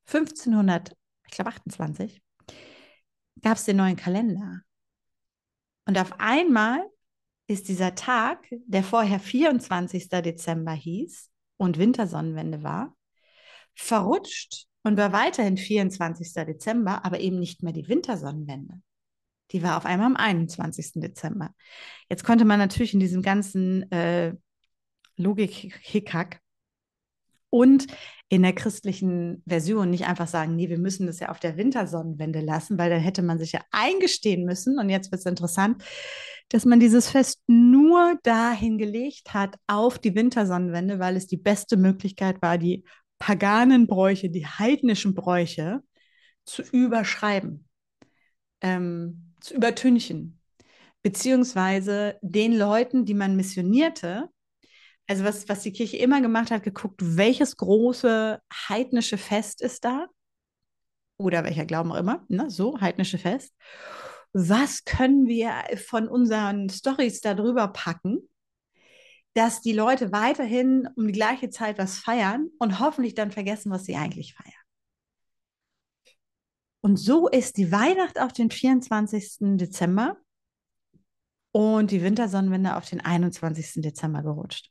1500, 0.07 0.97
ich 1.27 1.33
glaube 1.33 1.51
28, 1.51 2.23
gab 3.41 3.57
es 3.57 3.65
den 3.65 3.77
neuen 3.77 3.97
Kalender. 3.97 4.63
Und 5.87 5.99
auf 5.99 6.19
einmal 6.19 6.85
ist 7.47 7.69
dieser 7.69 7.95
Tag, 7.95 8.47
der 8.67 8.83
vorher 8.83 9.21
24. 9.21 10.09
Dezember 10.09 10.73
hieß 10.73 11.31
und 11.57 11.79
Wintersonnenwende 11.79 12.63
war, 12.63 12.97
verrutscht 13.75 14.67
und 14.83 14.97
war 14.97 15.13
weiterhin 15.13 15.57
24. 15.57 16.33
Dezember, 16.33 17.05
aber 17.05 17.21
eben 17.21 17.39
nicht 17.39 17.63
mehr 17.63 17.73
die 17.73 17.89
Wintersonnenwende. 17.89 18.81
Die 19.51 19.63
war 19.63 19.77
auf 19.77 19.85
einmal 19.85 20.07
am 20.07 20.17
21. 20.17 20.93
Dezember. 20.95 21.55
Jetzt 22.09 22.25
konnte 22.25 22.45
man 22.45 22.59
natürlich 22.59 22.95
in 22.95 23.01
diesem 23.01 23.23
ganzen 23.23 23.91
äh, 23.93 24.35
Logik-Hickhack 25.17 26.41
und 27.51 27.87
in 28.29 28.43
der 28.43 28.53
christlichen 28.53 29.43
Version 29.47 29.91
nicht 29.91 30.07
einfach 30.07 30.27
sagen, 30.27 30.57
nee, 30.57 30.69
wir 30.69 30.79
müssen 30.79 31.07
das 31.07 31.21
ja 31.21 31.29
auf 31.29 31.39
der 31.39 31.57
Wintersonnenwende 31.57 32.41
lassen, 32.41 32.79
weil 32.79 32.91
dann 32.91 33.01
hätte 33.01 33.23
man 33.23 33.39
sich 33.39 33.53
ja 33.53 33.61
eingestehen 33.71 34.45
müssen. 34.45 34.79
Und 34.79 34.89
jetzt 34.89 35.13
wird 35.13 35.21
es 35.21 35.27
interessant, 35.27 35.85
dass 36.51 36.65
man 36.65 36.81
dieses 36.81 37.11
Fest 37.11 37.41
nur 37.47 38.19
dahin 38.23 38.79
gelegt 38.79 39.35
hat 39.35 39.57
auf 39.67 39.99
die 39.99 40.15
Wintersonnenwende, 40.15 40.99
weil 40.99 41.17
es 41.17 41.27
die 41.27 41.37
beste 41.37 41.77
Möglichkeit 41.77 42.41
war, 42.43 42.59
die 42.59 42.85
paganen 43.19 43.87
Bräuche, 43.87 44.31
die 44.31 44.47
heidnischen 44.47 45.15
Bräuche 45.15 45.81
zu 46.45 46.63
überschreiben. 46.63 47.69
Ähm, 48.61 49.35
zu 49.41 49.55
übertünchen. 49.55 50.41
beziehungsweise 51.03 52.19
den 52.23 52.57
Leuten, 52.57 53.05
die 53.05 53.15
man 53.15 53.37
missionierte, 53.37 54.31
also 55.07 55.25
was, 55.25 55.49
was 55.49 55.63
die 55.63 55.73
Kirche 55.73 55.99
immer 55.99 56.23
gemacht 56.23 56.51
hat, 56.51 56.63
geguckt, 56.63 57.01
welches 57.03 57.57
große 57.59 58.41
heidnische 58.69 59.19
Fest 59.19 59.61
ist 59.61 59.85
da 59.85 60.07
oder 61.19 61.45
welcher 61.45 61.67
Glauben 61.67 61.93
auch 61.93 61.97
immer, 61.97 62.25
ne? 62.29 62.51
so 62.51 62.81
heidnische 62.81 63.19
Fest. 63.19 63.53
Was 64.35 64.85
können 64.85 65.27
wir 65.27 65.55
von 65.79 66.09
unseren 66.09 66.69
Stories 66.69 67.21
darüber 67.21 67.69
packen, 67.69 68.29
dass 69.35 69.61
die 69.61 69.73
Leute 69.73 70.13
weiterhin 70.13 70.89
um 70.95 71.09
die 71.09 71.13
gleiche 71.13 71.51
Zeit 71.51 71.79
was 71.79 71.99
feiern 71.99 72.51
und 72.59 72.79
hoffentlich 72.79 73.15
dann 73.15 73.33
vergessen, 73.33 73.71
was 73.71 73.85
sie 73.85 73.97
eigentlich 73.97 74.35
feiern. 74.35 74.53
Und 76.81 76.97
so 76.97 77.29
ist 77.29 77.57
die 77.57 77.73
Weihnacht 77.73 78.21
auf 78.21 78.33
den 78.33 78.51
24. 78.51 79.57
Dezember 79.57 80.19
und 81.51 81.91
die 81.91 82.03
Wintersonnenwende 82.03 82.77
auf 82.77 82.89
den 82.89 83.01
21. 83.01 83.83
Dezember 83.83 84.23
gerutscht. 84.23 84.71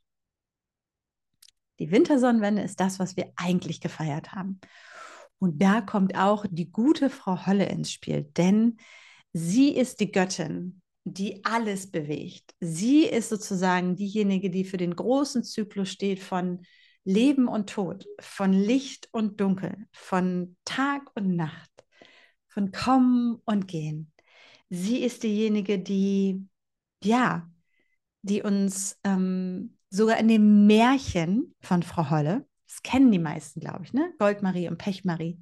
Die 1.79 1.91
Wintersonnenwende 1.91 2.61
ist 2.61 2.79
das, 2.79 2.99
was 2.99 3.17
wir 3.17 3.33
eigentlich 3.35 3.81
gefeiert 3.81 4.33
haben. 4.33 4.61
Und 5.39 5.61
da 5.61 5.81
kommt 5.81 6.15
auch 6.15 6.45
die 6.49 6.71
gute 6.71 7.09
Frau 7.09 7.45
Holle 7.45 7.65
ins 7.65 7.91
Spiel, 7.91 8.23
denn 8.37 8.77
sie 9.33 9.75
ist 9.75 9.99
die 9.99 10.11
Göttin, 10.11 10.81
die 11.03 11.43
alles 11.43 11.91
bewegt. 11.91 12.53
Sie 12.59 13.03
ist 13.03 13.29
sozusagen 13.29 13.95
diejenige, 13.95 14.49
die 14.49 14.63
für 14.63 14.77
den 14.77 14.95
großen 14.95 15.43
Zyklus 15.43 15.89
steht 15.89 16.19
von 16.19 16.65
Leben 17.03 17.47
und 17.47 17.69
Tod, 17.69 18.05
von 18.19 18.53
Licht 18.53 19.09
und 19.11 19.41
Dunkel, 19.41 19.75
von 19.91 20.55
Tag 20.63 21.11
und 21.15 21.35
Nacht, 21.35 21.69
von 22.47 22.71
Kommen 22.71 23.41
und 23.43 23.67
Gehen. 23.67 24.11
Sie 24.69 25.03
ist 25.03 25.23
diejenige, 25.23 25.79
die, 25.79 26.47
ja, 27.03 27.51
die 28.21 28.41
uns 28.41 28.97
ähm, 29.03 29.77
sogar 29.89 30.17
in 30.17 30.29
dem 30.29 30.65
Märchen 30.65 31.53
von 31.59 31.83
Frau 31.83 32.09
Holle, 32.09 32.47
das 32.67 32.81
kennen 32.81 33.11
die 33.11 33.19
meisten, 33.19 33.59
glaube 33.59 33.83
ich, 33.83 33.93
ne? 33.93 34.13
Goldmarie 34.17 34.67
und 34.67 34.77
Pechmarie. 34.77 35.37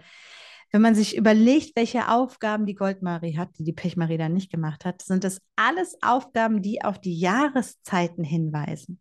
Wenn 0.72 0.82
man 0.82 0.96
sich 0.96 1.18
überlegt, 1.18 1.76
welche 1.76 2.08
Aufgaben 2.08 2.66
die 2.66 2.76
Goldmarie 2.76 3.38
hat, 3.38 3.50
die 3.58 3.66
die 3.66 3.74
Pechmarie 3.74 4.18
dann 4.18 4.34
nicht 4.34 4.52
gemacht 4.52 4.86
hat, 4.86 5.02
sind 5.02 5.24
das 5.24 5.42
alles 5.58 5.98
Aufgaben, 6.02 6.62
die 6.62 6.82
auf 6.82 7.00
die 7.00 7.18
Jahreszeiten 7.18 8.24
hinweisen. 8.24 9.00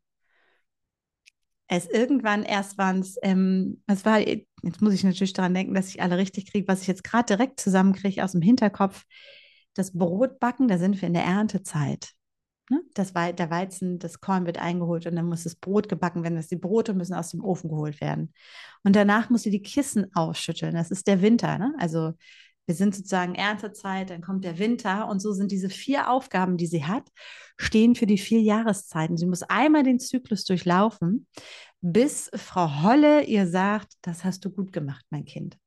Es 1.69 1.87
irgendwann 1.87 2.43
erst 2.43 2.79
waren 2.79 2.99
es, 2.99 3.17
ähm, 3.23 3.81
es 3.87 4.05
war, 4.05 4.19
jetzt 4.19 4.83
muss 4.83 4.93
ich 4.93 5.05
natürlich 5.05 5.33
daran 5.33 5.55
denken, 5.55 5.75
dass 5.75 5.89
ich 5.89 6.03
alle 6.03 6.19
richtig 6.19 6.51
kriege, 6.51 6.67
was 6.67 6.83
ich 6.83 6.89
jetzt 6.89 7.05
gerade 7.05 7.37
direkt 7.37 7.61
zusammenkriege 7.61 8.25
aus 8.25 8.33
dem 8.33 8.43
Hinterkopf. 8.43 9.05
Das 9.75 9.93
Brotbacken, 9.93 10.67
da 10.67 10.79
sind 10.79 11.01
wir 11.01 11.07
in 11.07 11.15
der 11.15 11.23
Erntezeit. 11.23 12.11
Ne? 12.71 12.83
Das 12.95 13.15
We 13.15 13.35
der 13.35 13.51
Weizen, 13.51 13.99
das 13.99 14.21
Korn 14.21 14.47
wird 14.47 14.59
eingeholt 14.59 15.07
und 15.07 15.17
dann 15.17 15.27
muss 15.27 15.45
das 15.45 15.57
Brot 15.57 15.89
gebacken 15.89 16.23
werden. 16.23 16.37
Das 16.37 16.49
die 16.49 16.57
Brote 16.57 16.95
müssen 16.95 17.15
aus 17.15 17.31
dem 17.31 17.45
Ofen 17.45 17.69
geholt 17.69 18.01
werden. 18.01 18.33
Und 18.85 18.97
danach 18.97 19.29
muss 19.29 19.43
sie 19.43 19.51
die 19.51 19.63
Kissen 19.63 20.07
ausschütteln. 20.15 20.75
Das 20.75 20.91
ist 20.91 21.07
der 21.07 21.21
Winter. 21.21 21.59
Ne? 21.59 21.75
Also 21.79 22.13
wir 22.67 22.77
sind 22.77 22.95
sozusagen 22.95 23.35
Erntezeit, 23.35 24.11
dann 24.11 24.21
kommt 24.21 24.45
der 24.45 24.61
Winter 24.61 25.09
und 25.09 25.21
so 25.21 25.33
sind 25.33 25.51
diese 25.51 25.69
vier 25.69 26.09
Aufgaben, 26.09 26.57
die 26.57 26.69
sie 26.69 26.85
hat, 26.85 27.09
stehen 27.57 27.97
für 27.97 28.07
die 28.07 28.19
vier 28.19 28.41
Jahreszeiten. 28.41 29.17
Sie 29.17 29.27
muss 29.27 29.43
einmal 29.43 29.83
den 29.83 29.99
Zyklus 29.99 30.45
durchlaufen, 30.45 31.27
bis 31.81 32.31
Frau 32.35 32.83
Holle 32.85 33.25
ihr 33.25 33.49
sagt, 33.49 33.95
das 34.03 34.23
hast 34.25 34.45
du 34.45 34.51
gut 34.51 34.73
gemacht, 34.73 35.05
mein 35.11 35.25
Kind. 35.25 35.59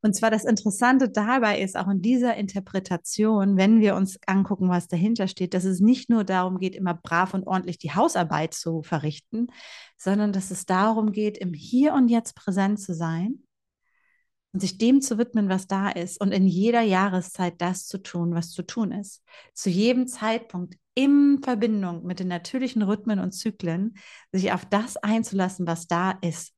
Und 0.00 0.14
zwar 0.14 0.30
das 0.30 0.44
Interessante 0.44 1.08
dabei 1.10 1.60
ist 1.60 1.76
auch 1.76 1.88
in 1.88 2.00
dieser 2.00 2.36
Interpretation, 2.36 3.56
wenn 3.56 3.80
wir 3.80 3.96
uns 3.96 4.18
angucken, 4.26 4.68
was 4.68 4.88
dahinter 4.88 5.28
steht, 5.28 5.54
dass 5.54 5.64
es 5.64 5.80
nicht 5.80 6.10
nur 6.10 6.24
darum 6.24 6.58
geht, 6.58 6.76
immer 6.76 6.94
brav 6.94 7.34
und 7.34 7.46
ordentlich 7.46 7.78
die 7.78 7.94
Hausarbeit 7.94 8.54
zu 8.54 8.82
verrichten, 8.82 9.48
sondern 9.96 10.32
dass 10.32 10.50
es 10.50 10.66
darum 10.66 11.12
geht, 11.12 11.38
im 11.38 11.52
Hier 11.52 11.94
und 11.94 12.08
Jetzt 12.08 12.34
präsent 12.36 12.80
zu 12.80 12.94
sein 12.94 13.42
und 14.52 14.60
sich 14.60 14.78
dem 14.78 15.00
zu 15.00 15.18
widmen, 15.18 15.48
was 15.48 15.66
da 15.66 15.88
ist 15.88 16.20
und 16.20 16.32
in 16.32 16.46
jeder 16.46 16.82
Jahreszeit 16.82 17.60
das 17.60 17.86
zu 17.86 17.98
tun, 17.98 18.34
was 18.34 18.50
zu 18.50 18.62
tun 18.62 18.92
ist. 18.92 19.22
Zu 19.52 19.70
jedem 19.70 20.06
Zeitpunkt 20.06 20.76
in 20.94 21.40
Verbindung 21.42 22.04
mit 22.04 22.18
den 22.18 22.28
natürlichen 22.28 22.82
Rhythmen 22.82 23.20
und 23.20 23.32
Zyklen 23.32 23.96
sich 24.32 24.52
auf 24.52 24.64
das 24.64 24.96
einzulassen, 24.96 25.66
was 25.66 25.86
da 25.86 26.12
ist 26.22 26.57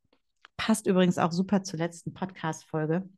passt 0.60 0.86
übrigens 0.86 1.16
auch 1.16 1.32
super 1.32 1.62
zur 1.62 1.78
letzten 1.78 2.12
Podcast-Folge, 2.12 3.08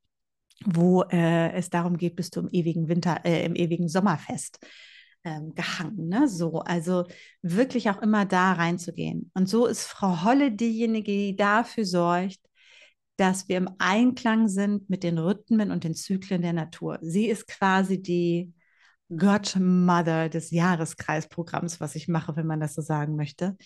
wo 0.64 1.02
äh, 1.02 1.50
es 1.54 1.70
darum 1.70 1.96
geht, 1.96 2.14
bist 2.14 2.37
du 2.37 2.40
im 2.40 2.49
ewigen 2.52 2.87
Winter, 2.87 3.25
äh, 3.25 3.44
im 3.44 3.56
ewigen 3.56 3.88
Sommerfest 3.88 4.64
ähm, 5.25 5.52
gehangen. 5.56 6.06
Ne? 6.08 6.28
So, 6.28 6.61
also 6.61 7.04
wirklich 7.42 7.90
auch 7.90 8.00
immer 8.00 8.26
da 8.26 8.52
reinzugehen. 8.52 9.32
Und 9.34 9.49
so 9.49 9.66
ist 9.66 9.87
Frau 9.87 10.22
Holle 10.22 10.52
diejenige, 10.52 11.11
die 11.11 11.34
dafür 11.34 11.84
sorgt, 11.84 12.38
dass 13.16 13.49
wir 13.49 13.56
im 13.56 13.70
Einklang 13.78 14.46
sind 14.46 14.88
mit 14.88 15.02
den 15.02 15.18
Rhythmen 15.18 15.72
und 15.72 15.82
den 15.82 15.96
Zyklen 15.96 16.42
der 16.42 16.52
Natur. 16.52 17.00
Sie 17.02 17.26
ist 17.26 17.49
quasi 17.49 18.00
die 18.00 18.54
Godmother 19.08 20.28
des 20.28 20.52
Jahreskreisprogramms, 20.52 21.80
was 21.80 21.96
ich 21.96 22.06
mache, 22.06 22.37
wenn 22.37 22.46
man 22.46 22.61
das 22.61 22.75
so 22.75 22.82
sagen 22.82 23.16
möchte 23.16 23.56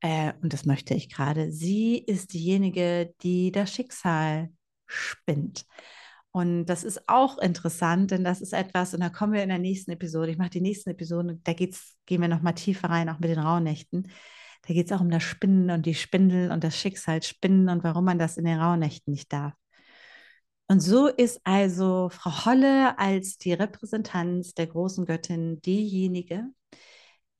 äh, 0.00 0.32
und 0.42 0.52
das 0.52 0.64
möchte 0.64 0.94
ich 0.94 1.08
gerade, 1.08 1.52
sie 1.52 1.98
ist 1.98 2.32
diejenige, 2.32 3.14
die 3.22 3.52
das 3.52 3.72
Schicksal 3.72 4.50
spinnt. 4.86 5.66
Und 6.32 6.66
das 6.66 6.84
ist 6.84 7.08
auch 7.08 7.38
interessant, 7.38 8.12
denn 8.12 8.22
das 8.22 8.40
ist 8.40 8.52
etwas, 8.52 8.94
und 8.94 9.00
da 9.00 9.08
kommen 9.10 9.32
wir 9.32 9.42
in 9.42 9.48
der 9.48 9.58
nächsten 9.58 9.90
Episode. 9.90 10.30
Ich 10.30 10.38
mache 10.38 10.50
die 10.50 10.60
nächsten 10.60 10.90
Episoden, 10.90 11.40
da 11.42 11.52
geht's, 11.52 11.96
gehen 12.06 12.20
wir 12.20 12.28
nochmal 12.28 12.54
tiefer 12.54 12.88
rein, 12.88 13.08
auch 13.08 13.18
mit 13.18 13.30
den 13.30 13.40
Rauhnächten. 13.40 14.10
Da 14.62 14.74
geht 14.74 14.86
es 14.86 14.92
auch 14.92 15.00
um 15.00 15.10
das 15.10 15.22
Spinnen 15.22 15.70
und 15.70 15.86
die 15.86 15.94
Spindel 15.94 16.52
und 16.52 16.62
das 16.62 16.76
Schicksal 16.76 17.22
Spinnen 17.22 17.68
und 17.68 17.82
warum 17.82 18.04
man 18.04 18.18
das 18.18 18.36
in 18.36 18.44
den 18.44 18.60
Rauhnächten 18.60 19.12
nicht 19.12 19.32
darf. 19.32 19.54
Und 20.68 20.80
so 20.80 21.08
ist 21.08 21.40
also 21.42 22.10
Frau 22.10 22.44
Holle 22.46 22.96
als 22.96 23.38
die 23.38 23.52
Repräsentanz 23.52 24.54
der 24.54 24.68
großen 24.68 25.04
Göttin 25.04 25.60
diejenige, 25.62 26.44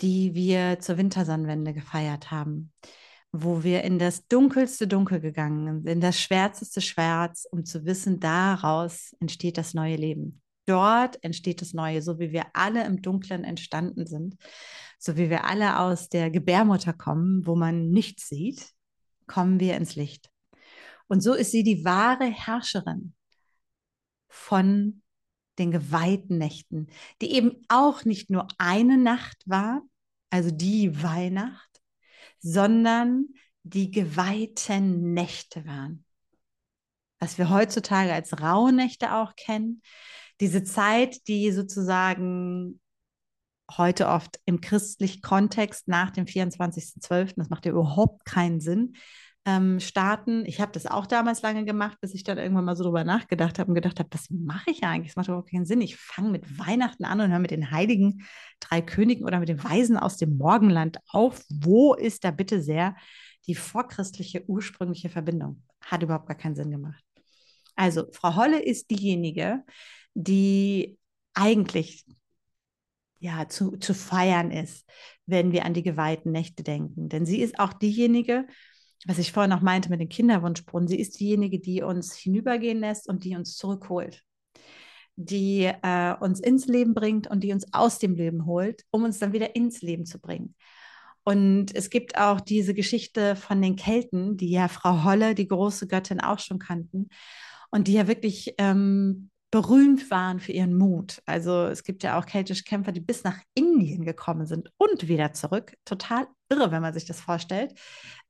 die 0.01 0.35
wir 0.35 0.79
zur 0.81 0.97
Wintersonnenwende 0.97 1.73
gefeiert 1.73 2.31
haben, 2.31 2.73
wo 3.33 3.63
wir 3.63 3.85
in 3.85 3.99
das 3.99 4.27
dunkelste 4.27 4.89
Dunkel 4.89 5.21
gegangen 5.21 5.83
sind, 5.83 5.89
in 5.89 6.01
das 6.01 6.21
schwärzeste 6.21 6.81
Schwarz, 6.81 7.47
um 7.51 7.65
zu 7.65 7.85
wissen, 7.85 8.21
daraus 8.21 9.15
entsteht 9.21 9.59
das 9.59 9.75
neue 9.75 9.97
Leben. 9.97 10.43
Dort 10.67 11.23
entsteht 11.25 11.63
das 11.63 11.75
Neue, 11.75 12.01
so 12.01 12.21
wie 12.21 12.31
wir 12.33 12.47
alle 12.53 12.85
im 12.85 13.03
Dunklen 13.03 13.43
entstanden 13.43 14.07
sind, 14.07 14.37
so 14.99 15.17
wie 15.17 15.29
wir 15.29 15.45
alle 15.45 15.81
aus 15.81 16.09
der 16.09 16.31
Gebärmutter 16.31 16.93
kommen, 16.93 17.47
wo 17.47 17.57
man 17.57 17.91
nichts 17.91 18.29
sieht, 18.29 18.71
kommen 19.27 19.59
wir 19.59 19.77
ins 19.77 19.97
Licht. 19.97 20.31
Und 21.09 21.23
so 21.23 21.35
ist 21.35 21.51
sie 21.51 21.65
die 21.65 21.85
wahre 21.85 22.27
Herrscherin 22.27 23.15
von 24.29 25.03
den 25.61 25.71
geweihten 25.71 26.39
Nächten, 26.39 26.89
die 27.21 27.33
eben 27.35 27.63
auch 27.69 28.05
nicht 28.05 28.31
nur 28.31 28.49
eine 28.59 28.99
Nacht 28.99 29.43
war, 29.47 29.83
also 30.31 30.51
die 30.51 31.03
Weihnacht, 31.03 31.81
sondern 32.41 33.27
die 33.63 33.91
geweihten 33.91 35.13
Nächte 35.13 35.67
waren. 35.67 36.05
Was 37.19 37.39
wir 37.39 37.51
heutzutage 37.51 38.13
als 38.13 38.41
Rauhnächte 38.41 39.15
auch 39.15 39.37
kennen. 39.37 39.83
Diese 40.41 40.65
Zeit, 40.65 41.29
die 41.29 41.53
sozusagen 41.53 42.81
heute 43.77 44.09
oft 44.09 44.41
im 44.47 44.61
christlichen 44.61 45.21
Kontext 45.21 45.87
nach 45.87 46.11
dem 46.11 46.25
24.12., 46.25 47.35
das 47.37 47.51
macht 47.51 47.67
ja 47.67 47.73
überhaupt 47.73 48.25
keinen 48.25 48.61
Sinn, 48.61 48.95
ähm, 49.47 49.81
starten. 49.81 50.45
Ich 50.45 50.61
habe 50.61 50.73
das 50.73 50.87
auch 50.87 51.07
damals 51.07 51.43
lange 51.43 51.65
gemacht, 51.65 51.99
bis 52.01 52.15
ich 52.15 52.25
dann 52.25 52.39
irgendwann 52.39 52.65
mal 52.65 52.77
so 52.77 52.85
drüber 52.85 53.05
nachgedacht 53.05 53.59
habe 53.59 53.69
und 53.69 53.75
gedacht 53.75 53.99
habe, 53.99 54.11
was 54.13 54.29
mache 54.31 54.71
ich 54.71 54.85
eigentlich? 54.85 55.09
Das 55.09 55.17
macht 55.17 55.29
überhaupt 55.29 55.51
keinen 55.51 55.65
Sinn. 55.65 55.81
Ich 55.81 55.97
fange 55.97 56.31
mit 56.31 56.59
Weihnachten 56.59 57.05
an 57.05 57.21
und 57.21 57.31
höre 57.31 57.39
mit 57.39 57.51
den 57.51 57.71
heiligen 57.71 58.27
drei 58.61 58.83
Königen 58.83 59.25
oder 59.25 59.39
mit 59.41 59.49
den 59.49 59.63
Weisen 59.63 59.97
aus 59.97 60.19
dem 60.19 60.37
Morgenland 60.37 60.99
auf. 61.09 61.43
Wo 61.49 61.95
ist 61.95 62.25
da 62.25 62.31
bitte 62.31 62.61
sehr 62.63 62.97
die 63.47 63.55
vorchristliche 63.55 64.45
ursprüngliche 64.47 65.09
Verbindung? 65.09 65.63
Hat 65.81 66.03
überhaupt 66.03 66.27
gar 66.27 66.37
keinen 66.37 66.57
Sinn 66.57 66.71
gemacht. 66.71 67.03
Also, 67.77 68.07
Frau 68.13 68.37
Holle 68.37 68.63
ist 68.63 68.91
diejenige, 68.91 69.65
die 70.13 70.99
eigentlich 71.33 72.05
ja, 73.21 73.49
zu, 73.49 73.77
zu 73.77 73.95
feiern 73.95 74.51
ist, 74.51 74.87
wenn 75.27 75.53
wir 75.53 75.65
an 75.65 75.75
die 75.75 75.83
geweihten 75.83 76.33
Nächte 76.33 76.63
denken. 76.63 77.09
Denn 77.09 77.27
sie 77.27 77.41
ist 77.41 77.59
auch 77.59 77.73
diejenige, 77.73 78.47
was 79.07 79.19
ich 79.19 79.33
vorhin 79.33 79.51
noch 79.51 79.63
meinte 79.63 79.89
mit 79.89 80.01
den 80.01 80.09
Kinderwunschbrunnen, 80.09 80.89
sie 80.89 80.99
ist 80.99 81.19
diejenige, 81.21 81.59
die 81.59 81.83
uns 81.83 82.15
hinübergehen 82.15 82.81
lässt 82.81 83.09
und 83.09 83.25
die 83.25 83.37
uns 83.37 83.57
zurückholt, 83.57 84.23
die 85.17 85.71
äh, 85.83 86.15
uns 86.21 86.41
ins 86.41 86.67
Leben 86.67 86.95
bringt 86.95 87.27
und 87.27 87.43
die 87.43 87.53
uns 87.53 87.73
aus 87.73 87.99
dem 87.99 88.15
Leben 88.15 88.47
holt, 88.47 88.85
um 88.91 89.05
uns 89.05 89.19
dann 89.19 89.33
wieder 89.33 89.57
ins 89.57 89.83
Leben 89.83 90.05
zu 90.05 90.21
bringen. 90.21 90.55
Und 91.25 91.75
es 91.75 91.91
gibt 91.91 92.19
auch 92.19 92.41
diese 92.41 92.75
Geschichte 92.75 93.37
von 93.37 93.61
den 93.61 93.77
Kelten, 93.77 94.37
die 94.37 94.51
ja 94.51 94.69
Frau 94.69 95.05
Holle, 95.05 95.35
die 95.35 95.49
große 95.49 95.87
Göttin, 95.87 96.21
auch 96.21 96.39
schon 96.39 96.59
kannten 96.59 97.09
und 97.71 97.89
die 97.89 97.93
ja 97.93 98.09
wirklich 98.09 98.55
ähm, 98.59 99.31
berühmt 99.51 100.11
waren 100.11 100.39
für 100.39 100.53
ihren 100.53 100.77
Mut. 100.77 101.23
Also 101.27 101.67
es 101.67 101.83
gibt 101.83 102.03
ja 102.03 102.19
auch 102.19 102.27
keltische 102.27 102.65
Kämpfer, 102.65 102.93
die 102.93 103.01
bis 103.01 103.25
nach 103.25 103.39
Indien 103.55 104.05
gekommen 104.05 104.47
sind 104.47 104.71
und 104.77 105.09
wieder 105.09 105.33
zurück. 105.33 105.77
Total 105.85 106.27
irre, 106.49 106.71
wenn 106.71 106.83
man 106.83 106.95
sich 106.95 107.05
das 107.05 107.21
vorstellt. 107.21 107.79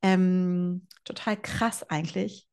Ähm, 0.02 0.86
total 1.04 1.36
krass 1.36 1.82
eigentlich, 1.88 2.48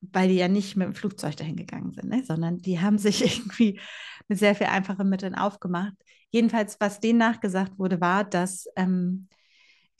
weil 0.00 0.28
die 0.28 0.36
ja 0.36 0.46
nicht 0.46 0.76
mit 0.76 0.86
dem 0.86 0.94
Flugzeug 0.94 1.36
dahin 1.36 1.56
gegangen 1.56 1.92
sind, 1.92 2.08
ne? 2.08 2.22
sondern 2.24 2.58
die 2.58 2.80
haben 2.80 2.98
sich 2.98 3.22
irgendwie 3.22 3.80
mit 4.28 4.38
sehr 4.38 4.54
viel 4.54 4.68
einfachen 4.68 5.08
Mitteln 5.08 5.34
aufgemacht. 5.34 5.94
Jedenfalls, 6.30 6.76
was 6.78 7.00
denen 7.00 7.18
nachgesagt 7.18 7.78
wurde, 7.78 8.00
war, 8.00 8.22
dass 8.22 8.66
ähm, 8.76 9.28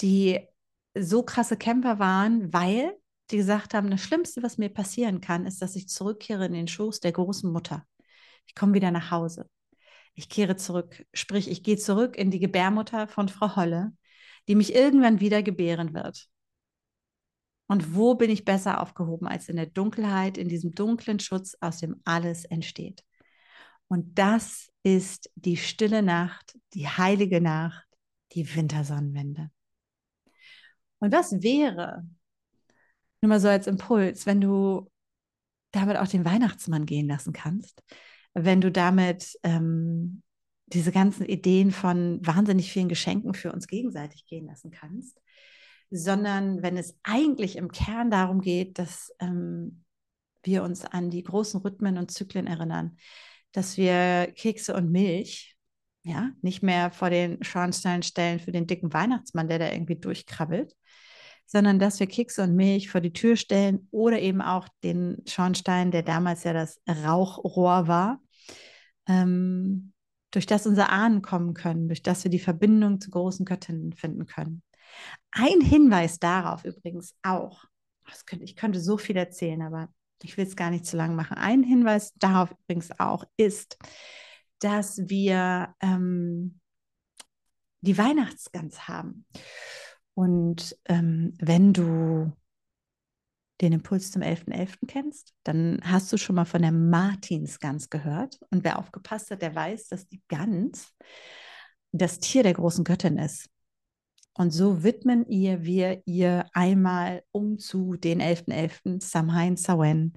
die 0.00 0.38
so 0.96 1.22
krasse 1.22 1.56
Kämpfer 1.56 1.98
waren, 1.98 2.52
weil 2.52 2.94
die 3.30 3.36
gesagt 3.36 3.74
haben, 3.74 3.90
das 3.90 4.00
Schlimmste, 4.00 4.42
was 4.42 4.58
mir 4.58 4.68
passieren 4.68 5.20
kann, 5.20 5.46
ist, 5.46 5.60
dass 5.60 5.76
ich 5.76 5.88
zurückkehre 5.88 6.46
in 6.46 6.52
den 6.52 6.68
Schoß 6.68 7.00
der 7.00 7.12
großen 7.12 7.50
Mutter. 7.50 7.84
Ich 8.46 8.54
komme 8.54 8.74
wieder 8.74 8.90
nach 8.90 9.10
Hause. 9.10 9.48
Ich 10.14 10.28
kehre 10.28 10.56
zurück, 10.56 11.06
sprich, 11.12 11.48
ich 11.48 11.62
gehe 11.62 11.76
zurück 11.76 12.16
in 12.16 12.30
die 12.30 12.40
Gebärmutter 12.40 13.06
von 13.06 13.28
Frau 13.28 13.54
Holle, 13.56 13.92
die 14.48 14.54
mich 14.54 14.74
irgendwann 14.74 15.20
wieder 15.20 15.42
gebären 15.42 15.94
wird. 15.94 16.28
Und 17.68 17.94
wo 17.94 18.14
bin 18.14 18.30
ich 18.30 18.46
besser 18.46 18.80
aufgehoben 18.80 19.28
als 19.28 19.48
in 19.48 19.56
der 19.56 19.66
Dunkelheit, 19.66 20.38
in 20.38 20.48
diesem 20.48 20.74
dunklen 20.74 21.20
Schutz, 21.20 21.54
aus 21.60 21.78
dem 21.78 22.00
alles 22.04 22.46
entsteht? 22.46 23.04
Und 23.88 24.18
das 24.18 24.72
ist 24.82 25.30
die 25.34 25.56
stille 25.56 26.02
Nacht, 26.02 26.58
die 26.74 26.88
heilige 26.88 27.40
Nacht, 27.40 27.86
die 28.32 28.54
Wintersonnenwende. 28.54 29.50
Und 30.98 31.12
was 31.12 31.42
wäre, 31.42 32.04
nur 33.20 33.28
mal 33.28 33.40
so 33.40 33.48
als 33.48 33.66
Impuls, 33.66 34.26
wenn 34.26 34.40
du 34.40 34.90
damit 35.72 35.96
auch 35.96 36.08
den 36.08 36.24
Weihnachtsmann 36.24 36.86
gehen 36.86 37.08
lassen 37.08 37.32
kannst, 37.32 37.82
wenn 38.34 38.60
du 38.60 38.70
damit 38.70 39.38
ähm, 39.42 40.22
diese 40.66 40.92
ganzen 40.92 41.26
Ideen 41.26 41.70
von 41.70 42.24
wahnsinnig 42.26 42.72
vielen 42.72 42.88
Geschenken 42.88 43.34
für 43.34 43.52
uns 43.52 43.66
gegenseitig 43.66 44.26
gehen 44.26 44.46
lassen 44.46 44.70
kannst, 44.70 45.20
sondern 45.90 46.62
wenn 46.62 46.76
es 46.76 46.98
eigentlich 47.02 47.56
im 47.56 47.70
Kern 47.72 48.10
darum 48.10 48.40
geht, 48.40 48.78
dass 48.78 49.12
ähm, 49.20 49.84
wir 50.42 50.62
uns 50.62 50.84
an 50.84 51.10
die 51.10 51.22
großen 51.22 51.60
Rhythmen 51.60 51.98
und 51.98 52.10
Zyklen 52.10 52.46
erinnern, 52.46 52.96
dass 53.52 53.76
wir 53.76 54.32
Kekse 54.36 54.74
und 54.74 54.90
Milch 54.90 55.56
ja 56.02 56.30
nicht 56.42 56.62
mehr 56.62 56.90
vor 56.90 57.10
den 57.10 57.42
Schornstein 57.42 58.02
stellen 58.02 58.38
für 58.38 58.52
den 58.52 58.66
dicken 58.66 58.92
Weihnachtsmann, 58.92 59.48
der 59.48 59.58
da 59.58 59.70
irgendwie 59.70 59.96
durchkrabbelt, 59.96 60.74
sondern 61.48 61.78
dass 61.78 61.98
wir 61.98 62.06
Kekse 62.06 62.42
und 62.42 62.54
Milch 62.54 62.90
vor 62.90 63.00
die 63.00 63.12
Tür 63.12 63.34
stellen 63.34 63.88
oder 63.90 64.20
eben 64.20 64.42
auch 64.42 64.68
den 64.84 65.22
Schornstein, 65.26 65.90
der 65.90 66.02
damals 66.02 66.44
ja 66.44 66.52
das 66.52 66.80
Rauchrohr 66.86 67.88
war, 67.88 68.20
ähm, 69.08 69.94
durch 70.30 70.44
das 70.44 70.66
unsere 70.66 70.90
Ahnen 70.90 71.22
kommen 71.22 71.54
können, 71.54 71.88
durch 71.88 72.02
das 72.02 72.22
wir 72.22 72.30
die 72.30 72.38
Verbindung 72.38 73.00
zu 73.00 73.10
großen 73.10 73.46
Göttinnen 73.46 73.94
finden 73.94 74.26
können. 74.26 74.62
Ein 75.30 75.62
Hinweis 75.62 76.18
darauf 76.18 76.66
übrigens 76.66 77.14
auch, 77.22 77.64
könnte, 78.26 78.44
ich 78.44 78.54
könnte 78.54 78.78
so 78.78 78.98
viel 78.98 79.16
erzählen, 79.16 79.62
aber 79.62 79.88
ich 80.22 80.36
will 80.36 80.46
es 80.46 80.54
gar 80.54 80.70
nicht 80.70 80.84
zu 80.84 80.98
lang 80.98 81.14
machen. 81.14 81.38
Ein 81.38 81.62
Hinweis 81.62 82.12
darauf 82.16 82.50
übrigens 82.50 82.90
auch 83.00 83.24
ist, 83.38 83.78
dass 84.58 84.98
wir 85.08 85.74
ähm, 85.80 86.60
die 87.80 87.96
Weihnachtsgans 87.96 88.86
haben. 88.86 89.24
Und 90.18 90.76
ähm, 90.86 91.32
wenn 91.38 91.72
du 91.72 92.32
den 93.60 93.72
Impuls 93.72 94.10
zum 94.10 94.22
11.11. 94.22 94.48
.11. 94.48 94.86
kennst, 94.88 95.32
dann 95.44 95.80
hast 95.84 96.12
du 96.12 96.16
schon 96.16 96.34
mal 96.34 96.44
von 96.44 96.60
der 96.60 96.72
Martinsgans 96.72 97.88
gehört. 97.88 98.36
Und 98.50 98.64
wer 98.64 98.80
aufgepasst 98.80 99.30
hat, 99.30 99.42
der 99.42 99.54
weiß, 99.54 99.86
dass 99.86 100.08
die 100.08 100.20
Gans 100.26 100.92
das 101.92 102.18
Tier 102.18 102.42
der 102.42 102.54
großen 102.54 102.82
Göttin 102.82 103.16
ist. 103.16 103.48
Und 104.34 104.50
so 104.50 104.82
widmen 104.82 105.24
ihr 105.28 105.62
wir 105.62 106.02
ihr 106.04 106.46
einmal 106.52 107.22
um 107.30 107.60
zu 107.60 107.94
den 107.94 108.20
11.11., 108.20 108.98
.11., 108.98 109.04
Samhain, 109.04 109.56
Samhain, 109.56 110.14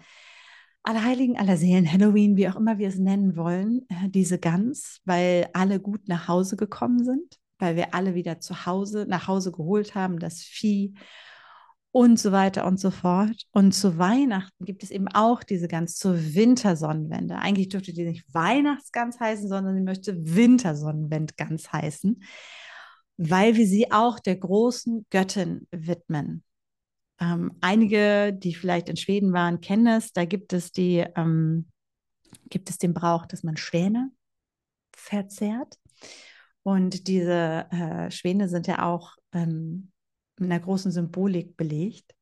Allerheiligen, 0.81 1.37
Allerseelen, 1.37 1.91
Halloween, 1.91 2.37
wie 2.37 2.49
auch 2.49 2.55
immer 2.55 2.79
wir 2.79 2.87
es 2.87 2.97
nennen 2.97 3.35
wollen, 3.35 3.85
äh, 3.89 4.09
diese 4.09 4.39
Gans, 4.39 4.99
weil 5.05 5.47
alle 5.53 5.79
gut 5.79 6.07
nach 6.07 6.27
Hause 6.27 6.55
gekommen 6.55 7.03
sind 7.03 7.39
weil 7.61 7.75
wir 7.75 7.93
alle 7.93 8.15
wieder 8.15 8.39
zu 8.39 8.65
Hause, 8.65 9.05
nach 9.07 9.27
Hause 9.27 9.51
geholt 9.51 9.95
haben, 9.95 10.19
das 10.19 10.41
Vieh 10.41 10.93
und 11.91 12.19
so 12.19 12.31
weiter 12.31 12.65
und 12.65 12.79
so 12.79 12.89
fort. 12.89 13.45
Und 13.51 13.73
zu 13.73 13.97
Weihnachten 13.97 14.65
gibt 14.65 14.83
es 14.83 14.91
eben 14.91 15.07
auch 15.09 15.43
diese 15.43 15.67
Gans 15.67 15.97
zur 15.97 16.15
Wintersonnenwende. 16.33 17.35
Eigentlich 17.35 17.69
dürfte 17.69 17.93
die 17.93 18.05
nicht 18.05 18.33
Weihnachtsgans 18.33 19.19
heißen, 19.19 19.47
sondern 19.47 19.75
sie 19.75 19.81
möchte 19.81 20.15
Wintersonnenwendgans 20.17 21.71
heißen, 21.71 22.23
weil 23.17 23.55
wir 23.55 23.67
sie 23.67 23.91
auch 23.91 24.19
der 24.19 24.37
großen 24.37 25.05
Göttin 25.09 25.67
widmen. 25.71 26.43
Ähm, 27.19 27.57
einige, 27.61 28.33
die 28.33 28.55
vielleicht 28.55 28.89
in 28.89 28.97
Schweden 28.97 29.33
waren, 29.33 29.61
kennen 29.61 29.87
es. 29.87 30.13
Da 30.13 30.25
gibt 30.25 30.53
es 30.53 30.71
die, 30.71 31.05
ähm, 31.15 31.67
gibt 32.49 32.69
es 32.69 32.77
den 32.77 32.93
Brauch, 32.93 33.25
dass 33.25 33.43
man 33.43 33.57
Schwäne 33.57 34.11
verzehrt. 34.95 35.77
Und 36.63 37.07
diese 37.07 37.67
äh, 37.71 38.11
Schwäne 38.11 38.47
sind 38.47 38.67
ja 38.67 38.83
auch 38.83 39.15
ähm, 39.33 39.91
mit 40.37 40.51
einer 40.51 40.59
großen 40.59 40.91
Symbolik 40.91 41.57
belegt. 41.57 42.15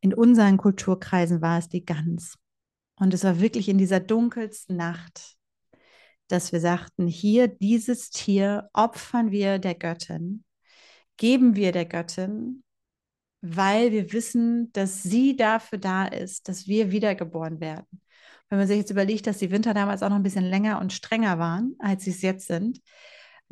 In 0.00 0.14
unseren 0.14 0.56
Kulturkreisen 0.56 1.40
war 1.42 1.58
es 1.58 1.68
die 1.68 1.84
Gans. 1.84 2.36
Und 2.96 3.14
es 3.14 3.24
war 3.24 3.40
wirklich 3.40 3.68
in 3.68 3.78
dieser 3.78 4.00
dunkelsten 4.00 4.76
Nacht, 4.76 5.36
dass 6.28 6.52
wir 6.52 6.60
sagten, 6.60 7.06
hier 7.06 7.48
dieses 7.48 8.10
Tier 8.10 8.68
opfern 8.72 9.30
wir 9.30 9.58
der 9.58 9.74
Göttin, 9.74 10.44
geben 11.16 11.56
wir 11.56 11.72
der 11.72 11.84
Göttin, 11.84 12.64
weil 13.42 13.92
wir 13.92 14.12
wissen, 14.12 14.72
dass 14.72 15.02
sie 15.02 15.36
dafür 15.36 15.78
da 15.78 16.06
ist, 16.06 16.48
dass 16.48 16.66
wir 16.66 16.90
wiedergeboren 16.90 17.60
werden. 17.60 18.00
Wenn 18.48 18.58
man 18.58 18.68
sich 18.68 18.78
jetzt 18.78 18.90
überlegt, 18.90 19.26
dass 19.26 19.38
die 19.38 19.50
Winter 19.50 19.74
damals 19.74 20.02
auch 20.02 20.10
noch 20.10 20.16
ein 20.16 20.22
bisschen 20.22 20.44
länger 20.44 20.80
und 20.80 20.92
strenger 20.92 21.38
waren, 21.38 21.74
als 21.78 22.04
sie 22.04 22.10
es 22.10 22.22
jetzt 22.22 22.46
sind, 22.46 22.80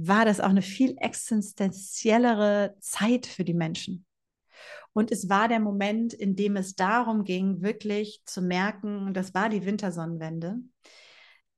war 0.03 0.25
das 0.25 0.41
auch 0.41 0.49
eine 0.49 0.63
viel 0.63 0.97
existenziellere 0.99 2.75
Zeit 2.81 3.27
für 3.27 3.45
die 3.45 3.55
Menschen. 3.55 4.07
Und 4.93 5.13
es 5.13 5.29
war 5.29 5.47
der 5.47 5.61
Moment, 5.61 6.15
in 6.15 6.37
dem 6.37 6.57
es 6.57 6.75
darum 6.75 7.25
ging, 7.25 7.63
wirklich 7.63 8.23
zu 8.25 8.43
merken, 8.43 9.13
das 9.15 9.35
war 9.35 9.49
die 9.49 9.65
Wintersonnenwende, 9.65 10.57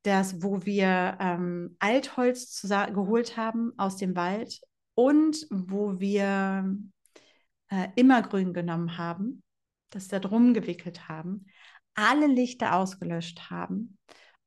dass 0.02 0.42
wo 0.42 0.64
wir 0.64 1.16
ähm, 1.20 1.76
Altholz 1.78 2.60
geholt 2.62 3.36
haben 3.36 3.72
aus 3.78 3.96
dem 3.96 4.16
Wald 4.16 4.60
und 4.94 5.46
wo 5.50 6.00
wir 6.00 6.76
äh, 7.68 7.88
Immergrün 7.96 8.52
genommen 8.52 8.98
haben, 8.98 9.42
das 9.90 10.08
da 10.08 10.18
drum 10.18 10.52
gewickelt 10.52 11.08
haben, 11.08 11.46
alle 11.94 12.26
Lichter 12.26 12.74
ausgelöscht 12.76 13.50
haben 13.50 13.98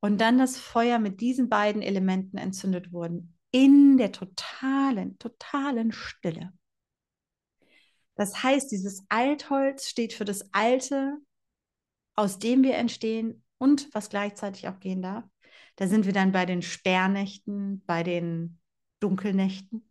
und 0.01 0.19
dann 0.19 0.37
das 0.37 0.57
Feuer 0.57 0.99
mit 0.99 1.21
diesen 1.21 1.47
beiden 1.49 1.81
Elementen 1.81 2.37
entzündet 2.37 2.91
wurden 2.91 3.34
in 3.51 3.97
der 3.97 4.11
totalen, 4.11 5.17
totalen 5.19 5.91
Stille. 5.91 6.53
Das 8.15 8.43
heißt, 8.43 8.71
dieses 8.71 9.05
Altholz 9.09 9.87
steht 9.87 10.13
für 10.13 10.25
das 10.25 10.53
Alte, 10.53 11.17
aus 12.15 12.39
dem 12.39 12.63
wir 12.63 12.75
entstehen 12.75 13.43
und 13.57 13.89
was 13.93 14.09
gleichzeitig 14.09 14.67
auch 14.67 14.79
gehen 14.79 15.01
darf. 15.01 15.25
Da 15.75 15.87
sind 15.87 16.05
wir 16.05 16.13
dann 16.13 16.31
bei 16.31 16.45
den 16.45 16.61
Sperrnächten, 16.61 17.83
bei 17.85 18.03
den 18.03 18.59
Dunkelnächten. 19.01 19.89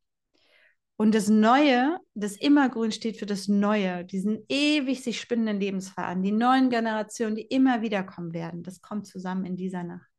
Und 0.97 1.14
das 1.14 1.29
Neue, 1.29 1.99
das 2.14 2.37
Immergrün 2.37 2.93
steht 2.93 3.19
für 3.19 3.27
das 3.27 3.49
Neue, 3.49 4.05
diesen 4.05 4.45
ewig 4.49 5.03
sich 5.03 5.21
spinnenden 5.21 5.59
Lebensfaden, 5.59 6.23
die 6.23 6.31
neuen 6.31 6.71
Generationen, 6.71 7.35
die 7.35 7.43
immer 7.43 7.83
wieder 7.83 8.05
kommen 8.05 8.33
werden. 8.33 8.62
Das 8.62 8.81
kommt 8.81 9.07
zusammen 9.07 9.45
in 9.45 9.57
dieser 9.57 9.83
Nacht. 9.83 10.13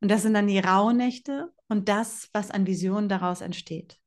Und 0.00 0.10
das 0.10 0.22
sind 0.22 0.34
dann 0.34 0.46
die 0.46 0.58
Rauhnächte 0.58 1.52
und 1.68 1.88
das, 1.88 2.28
was 2.32 2.50
an 2.50 2.66
Visionen 2.66 3.08
daraus 3.08 3.40
entsteht. 3.40 3.98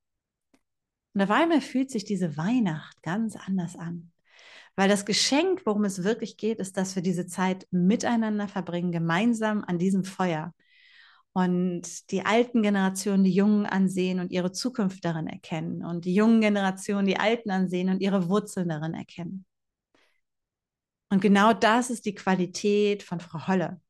Und 1.13 1.21
auf 1.21 1.31
einmal 1.31 1.61
fühlt 1.61 1.91
sich 1.91 2.05
diese 2.05 2.37
Weihnacht 2.37 3.01
ganz 3.03 3.35
anders 3.35 3.75
an. 3.75 4.11
Weil 4.77 4.87
das 4.87 5.05
Geschenk, 5.05 5.65
worum 5.65 5.83
es 5.83 6.03
wirklich 6.03 6.37
geht, 6.37 6.59
ist, 6.59 6.77
dass 6.77 6.95
wir 6.95 7.03
diese 7.03 7.27
Zeit 7.27 7.67
miteinander 7.71 8.47
verbringen, 8.47 8.93
gemeinsam 8.93 9.65
an 9.67 9.77
diesem 9.77 10.05
Feuer. 10.05 10.53
Und 11.33 12.11
die 12.11 12.25
alten 12.25 12.61
Generationen 12.61 13.23
die 13.25 13.33
Jungen 13.33 13.65
ansehen 13.65 14.19
und 14.19 14.31
ihre 14.31 14.51
Zukunft 14.53 15.03
darin 15.03 15.27
erkennen. 15.27 15.83
Und 15.83 16.05
die 16.05 16.13
jungen 16.13 16.39
Generationen 16.39 17.05
die 17.05 17.19
Alten 17.19 17.51
ansehen 17.51 17.89
und 17.89 18.01
ihre 18.01 18.29
Wurzeln 18.29 18.69
darin 18.69 18.93
erkennen. 18.93 19.45
Und 21.09 21.21
genau 21.21 21.51
das 21.51 21.89
ist 21.89 22.05
die 22.05 22.15
Qualität 22.15 23.03
von 23.03 23.19
Frau 23.19 23.47
Holle 23.47 23.81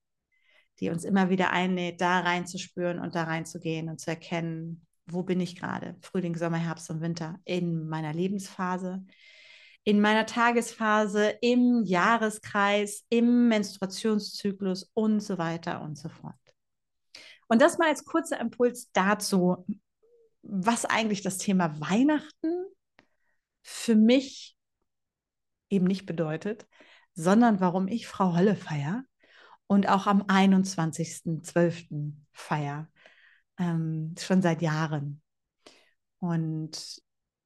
die 0.81 0.89
uns 0.89 1.05
immer 1.05 1.29
wieder 1.29 1.51
einlädt, 1.51 2.01
da 2.01 2.19
reinzuspüren 2.19 2.99
und 2.99 3.15
da 3.15 3.23
reinzugehen 3.23 3.87
und 3.87 3.99
zu 3.99 4.09
erkennen, 4.09 4.85
wo 5.05 5.23
bin 5.23 5.39
ich 5.39 5.55
gerade? 5.55 5.95
Frühling, 6.01 6.35
Sommer, 6.35 6.57
Herbst 6.57 6.89
und 6.89 7.01
Winter 7.01 7.39
in 7.45 7.87
meiner 7.87 8.13
Lebensphase, 8.13 9.05
in 9.83 10.01
meiner 10.01 10.25
Tagesphase, 10.25 11.37
im 11.41 11.83
Jahreskreis, 11.83 13.05
im 13.09 13.47
Menstruationszyklus 13.47 14.91
und 14.93 15.19
so 15.21 15.37
weiter 15.37 15.81
und 15.81 15.97
so 15.97 16.09
fort. 16.09 16.35
Und 17.47 17.61
das 17.61 17.77
mal 17.77 17.89
als 17.89 18.05
kurzer 18.05 18.39
Impuls 18.39 18.91
dazu, 18.91 19.65
was 20.41 20.85
eigentlich 20.85 21.21
das 21.21 21.37
Thema 21.37 21.79
Weihnachten 21.79 22.65
für 23.61 23.95
mich 23.95 24.57
eben 25.69 25.85
nicht 25.85 26.05
bedeutet, 26.05 26.67
sondern 27.13 27.59
warum 27.59 27.87
ich 27.87 28.07
Frau 28.07 28.35
Holle 28.35 28.55
feier 28.55 29.03
und 29.71 29.87
auch 29.87 30.05
am 30.05 30.23
21.12. 30.23 32.11
feier, 32.33 32.89
ähm, 33.57 34.13
schon 34.19 34.41
seit 34.41 34.61
Jahren. 34.61 35.21
Und 36.19 37.01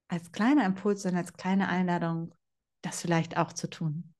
als 0.08 0.32
kleiner 0.32 0.66
Impuls 0.66 1.06
und 1.06 1.14
als 1.14 1.34
kleine 1.34 1.68
Einladung, 1.68 2.34
das 2.82 3.00
vielleicht 3.00 3.36
auch 3.36 3.52
zu 3.52 3.70
tun. 3.70 4.12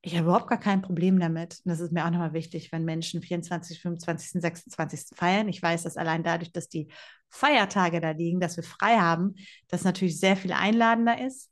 Ich 0.00 0.14
habe 0.14 0.26
überhaupt 0.26 0.46
gar 0.46 0.60
kein 0.60 0.80
Problem 0.80 1.18
damit. 1.18 1.60
Und 1.64 1.70
das 1.70 1.80
ist 1.80 1.90
mir 1.90 2.06
auch 2.06 2.10
nochmal 2.10 2.34
wichtig, 2.34 2.70
wenn 2.70 2.84
Menschen 2.84 3.20
24., 3.20 3.80
25., 3.80 4.40
26. 4.40 5.16
feiern. 5.16 5.48
Ich 5.48 5.60
weiß, 5.60 5.82
dass 5.82 5.96
allein 5.96 6.22
dadurch, 6.22 6.52
dass 6.52 6.68
die 6.68 6.86
Feiertage 7.30 8.00
da 8.00 8.12
liegen, 8.12 8.38
dass 8.38 8.56
wir 8.56 8.62
frei 8.62 8.96
haben, 8.96 9.34
das 9.66 9.82
natürlich 9.82 10.20
sehr 10.20 10.36
viel 10.36 10.52
einladender 10.52 11.20
ist. 11.20 11.50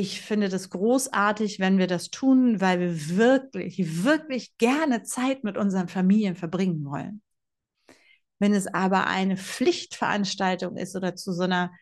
Ich 0.00 0.20
finde 0.20 0.48
das 0.48 0.70
großartig, 0.70 1.58
wenn 1.58 1.78
wir 1.78 1.88
das 1.88 2.10
tun, 2.10 2.60
weil 2.60 2.78
wir 2.78 3.16
wirklich, 3.16 4.04
wirklich 4.04 4.56
gerne 4.56 5.02
Zeit 5.02 5.42
mit 5.42 5.56
unseren 5.58 5.88
Familien 5.88 6.36
verbringen 6.36 6.84
wollen. 6.84 7.20
Wenn 8.38 8.54
es 8.54 8.68
aber 8.68 9.08
eine 9.08 9.36
Pflichtveranstaltung 9.36 10.76
ist 10.76 10.94
oder 10.94 11.16
zu 11.16 11.32
so 11.32 11.42
einer 11.42 11.72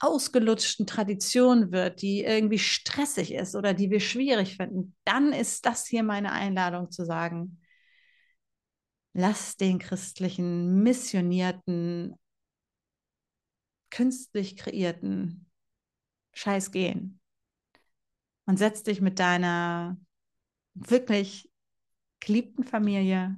ausgelutschten 0.00 0.88
Tradition 0.88 1.70
wird, 1.70 2.02
die 2.02 2.24
irgendwie 2.24 2.58
stressig 2.58 3.32
ist 3.32 3.54
oder 3.54 3.74
die 3.74 3.92
wir 3.92 4.00
schwierig 4.00 4.56
finden, 4.56 4.96
dann 5.04 5.32
ist 5.32 5.64
das 5.64 5.86
hier 5.86 6.02
meine 6.02 6.32
Einladung 6.32 6.90
zu 6.90 7.04
sagen, 7.04 7.60
lass 9.12 9.56
den 9.56 9.78
christlichen, 9.78 10.82
missionierten, 10.82 12.16
künstlich 13.90 14.56
kreierten 14.56 15.46
Scheiß 16.32 16.72
gehen 16.72 17.20
und 18.46 18.58
setz 18.58 18.82
dich 18.82 19.00
mit 19.00 19.18
deiner 19.18 19.96
wirklich 20.74 21.50
geliebten 22.20 22.64
Familie 22.64 23.36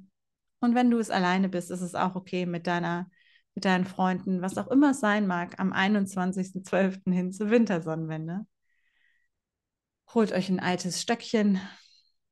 und 0.60 0.74
wenn 0.74 0.90
du 0.90 0.98
es 0.98 1.10
alleine 1.10 1.48
bist, 1.48 1.70
ist 1.70 1.82
es 1.82 1.94
auch 1.94 2.14
okay 2.14 2.46
mit 2.46 2.66
deiner 2.66 3.10
mit 3.54 3.64
deinen 3.64 3.84
Freunden, 3.84 4.42
was 4.42 4.58
auch 4.58 4.68
immer 4.68 4.90
es 4.90 5.00
sein 5.00 5.26
mag, 5.26 5.60
am 5.60 5.72
21.12. 5.72 7.12
hin 7.12 7.32
zur 7.32 7.50
Wintersonnenwende. 7.50 8.46
Holt 10.12 10.32
euch 10.32 10.48
ein 10.48 10.60
altes 10.60 11.00
Stöckchen, 11.00 11.60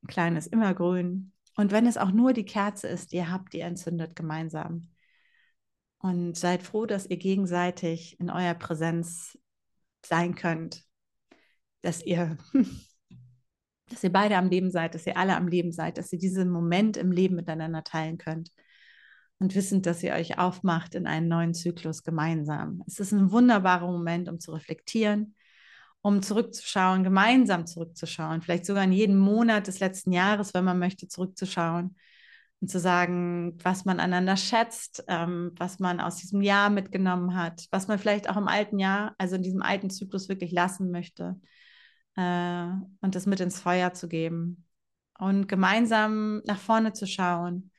ein 0.03 0.07
kleines 0.09 0.47
Immergrün. 0.47 1.33
Und 1.57 1.71
wenn 1.71 1.87
es 1.87 1.97
auch 1.97 2.11
nur 2.11 2.33
die 2.33 2.45
Kerze 2.45 2.89
ist, 2.89 3.13
ihr 3.13 3.31
habt 3.31 3.53
die 3.53 3.61
entzündet 3.61 4.17
gemeinsam. 4.17 4.89
Und 5.99 6.37
seid 6.37 6.63
froh, 6.63 6.87
dass 6.87 7.07
ihr 7.07 7.19
gegenseitig 7.19 8.19
in 8.19 8.31
eurer 8.31 8.55
Präsenz 8.55 9.39
sein 10.05 10.35
könnt, 10.35 10.85
dass 11.83 12.03
ihr, 12.03 12.39
dass 13.91 14.03
ihr 14.03 14.13
beide 14.13 14.37
am 14.37 14.49
Leben 14.49 14.71
seid, 14.71 14.95
dass 14.95 15.07
ihr 15.07 15.17
alle 15.17 15.37
am 15.37 15.49
Leben 15.49 15.73
seid, 15.73 15.99
dass 15.99 16.13
ihr 16.13 16.19
diesen 16.19 16.51
Moment 16.51 16.97
im 16.97 17.13
Leben 17.13 17.37
miteinander 17.37 17.85
teilen 17.85 18.19
könnt 18.19 18.51
und 19.39 19.55
wissend, 19.55 19.87
dass 19.87 20.03
ihr 20.03 20.15
euch 20.15 20.39
aufmacht 20.39 20.95
in 20.95 21.07
einen 21.07 21.29
neuen 21.29 21.53
Zyklus 21.53 22.05
gemeinsam. 22.05 22.83
Es 22.87 23.01
ist 23.01 23.13
ein 23.13 23.33
wunderbarer 23.33 23.91
Moment, 23.91 24.29
um 24.29 24.41
zu 24.41 24.53
reflektieren, 24.53 25.35
um 26.01 26.23
zurückzuschauen, 26.23 27.05
gemeinsam 27.05 27.67
zurückzuschauen, 27.67 28.41
vielleicht 28.41 28.67
sogar 28.67 28.85
in 28.85 28.93
jeden 28.93 29.19
Monat 29.19 29.67
des 29.67 29.81
letzten 29.81 30.13
Jahres, 30.13 30.55
wenn 30.55 30.65
man 30.65 30.79
möchte, 30.79 31.09
zurückzuschauen 31.09 31.97
und 32.61 32.69
zu 32.69 32.79
sagen, 32.79 33.59
was 33.63 33.85
man 33.85 33.99
aneinander 33.99 34.37
schätzt, 34.37 35.05
ähm, 35.09 35.53
was 35.57 35.81
man 35.81 36.01
aus 36.01 36.17
diesem 36.17 36.41
Jahr 36.41 36.71
mitgenommen 36.71 37.35
hat, 37.35 37.67
was 37.73 37.89
man 37.89 37.99
vielleicht 37.99 38.31
auch 38.31 38.37
im 38.37 38.47
alten 38.47 38.79
Jahr, 38.79 39.15
also 39.19 39.35
in 39.35 39.43
diesem 39.43 39.63
alten 39.63 39.91
Zyklus 39.91 40.29
wirklich 40.29 40.53
lassen 40.53 40.93
möchte 40.93 41.37
äh, 42.17 42.67
und 43.01 43.15
das 43.15 43.27
mit 43.27 43.41
ins 43.41 43.61
Feuer 43.61 43.93
zu 43.95 44.09
geben 44.09 44.65
und 45.19 45.49
gemeinsam 45.49 46.43
nach 46.45 46.59
vorne 46.59 46.93
zu 46.93 47.07
schauen 47.07 47.71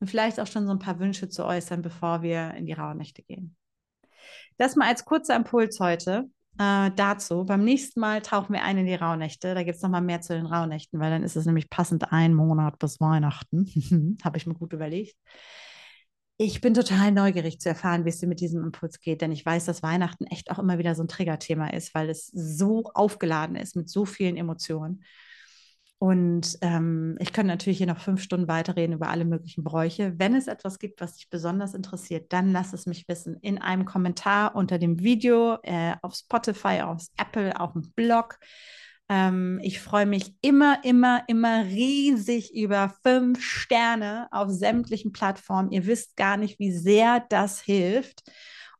und 0.00 0.08
vielleicht 0.08 0.40
auch 0.40 0.46
schon 0.46 0.66
so 0.66 0.72
ein 0.72 0.78
paar 0.78 0.98
Wünsche 0.98 1.28
zu 1.28 1.44
äußern, 1.44 1.82
bevor 1.82 2.22
wir 2.22 2.54
in 2.54 2.66
die 2.66 2.72
Rauhnächte 2.72 3.22
gehen. 3.22 3.56
Das 4.56 4.76
mal 4.76 4.88
als 4.88 5.04
kurzer 5.04 5.36
Impuls 5.36 5.80
heute 5.80 6.30
äh, 6.58 6.90
dazu. 6.96 7.44
Beim 7.44 7.64
nächsten 7.64 8.00
Mal 8.00 8.22
tauchen 8.22 8.54
wir 8.54 8.62
ein 8.62 8.78
in 8.78 8.86
die 8.86 8.94
Rauhnächte. 8.94 9.54
Da 9.54 9.62
gibt 9.62 9.76
es 9.76 9.82
nochmal 9.82 10.02
mehr 10.02 10.20
zu 10.20 10.34
den 10.34 10.46
Rauhnächten, 10.46 11.00
weil 11.00 11.10
dann 11.10 11.22
ist 11.22 11.36
es 11.36 11.46
nämlich 11.46 11.68
passend 11.68 12.12
ein 12.12 12.34
Monat 12.34 12.78
bis 12.78 13.00
Weihnachten. 13.00 14.18
Habe 14.24 14.38
ich 14.38 14.46
mir 14.46 14.54
gut 14.54 14.72
überlegt. 14.72 15.16
Ich 16.38 16.60
bin 16.60 16.74
total 16.74 17.12
neugierig 17.12 17.60
zu 17.60 17.70
erfahren, 17.70 18.04
wie 18.04 18.10
es 18.10 18.18
dir 18.20 18.26
mit 18.26 18.40
diesem 18.40 18.62
Impuls 18.62 19.00
geht, 19.00 19.22
denn 19.22 19.32
ich 19.32 19.46
weiß, 19.46 19.64
dass 19.64 19.82
Weihnachten 19.82 20.26
echt 20.26 20.50
auch 20.50 20.58
immer 20.58 20.76
wieder 20.76 20.94
so 20.94 21.02
ein 21.02 21.08
Triggerthema 21.08 21.68
ist, 21.68 21.94
weil 21.94 22.10
es 22.10 22.26
so 22.26 22.90
aufgeladen 22.92 23.56
ist 23.56 23.74
mit 23.74 23.88
so 23.88 24.04
vielen 24.04 24.36
Emotionen. 24.36 25.02
Und 25.98 26.58
ähm, 26.60 27.16
ich 27.20 27.32
könnte 27.32 27.48
natürlich 27.48 27.78
hier 27.78 27.86
noch 27.86 28.00
fünf 28.00 28.20
Stunden 28.20 28.48
weiterreden 28.48 28.96
über 28.96 29.08
alle 29.08 29.24
möglichen 29.24 29.64
Bräuche. 29.64 30.12
Wenn 30.18 30.34
es 30.34 30.46
etwas 30.46 30.78
gibt, 30.78 31.00
was 31.00 31.14
dich 31.14 31.30
besonders 31.30 31.72
interessiert, 31.72 32.30
dann 32.34 32.52
lass 32.52 32.74
es 32.74 32.84
mich 32.84 33.08
wissen 33.08 33.38
in 33.40 33.56
einem 33.56 33.86
Kommentar 33.86 34.54
unter 34.54 34.78
dem 34.78 35.00
Video 35.00 35.56
äh, 35.62 35.94
auf 36.02 36.14
Spotify, 36.14 36.82
auf 36.82 37.02
Apple, 37.16 37.58
auf 37.58 37.72
dem 37.72 37.92
Blog. 37.92 38.38
Ähm, 39.08 39.60
ich 39.62 39.80
freue 39.80 40.06
mich 40.06 40.34
immer, 40.42 40.82
immer, 40.84 41.22
immer 41.28 41.64
riesig 41.64 42.54
über 42.54 42.94
fünf 43.02 43.42
Sterne 43.42 44.28
auf 44.32 44.50
sämtlichen 44.50 45.12
Plattformen. 45.12 45.70
Ihr 45.70 45.86
wisst 45.86 46.16
gar 46.16 46.36
nicht, 46.36 46.58
wie 46.58 46.72
sehr 46.72 47.24
das 47.28 47.60
hilft 47.60 48.22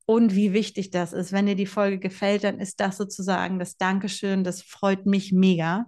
und 0.05 0.35
wie 0.35 0.53
wichtig 0.53 0.91
das 0.91 1.13
ist. 1.13 1.33
Wenn 1.33 1.47
dir 1.47 1.57
die 1.57 1.67
Folge 1.67 1.99
gefällt, 1.99 2.45
dann 2.45 2.59
ist 2.61 2.81
das 2.81 2.97
sozusagen 2.97 3.59
das 3.59 3.77
Dankeschön. 3.77 4.45
Das 4.45 4.63
freut 4.63 5.07
mich 5.07 5.33
mega. 5.33 5.87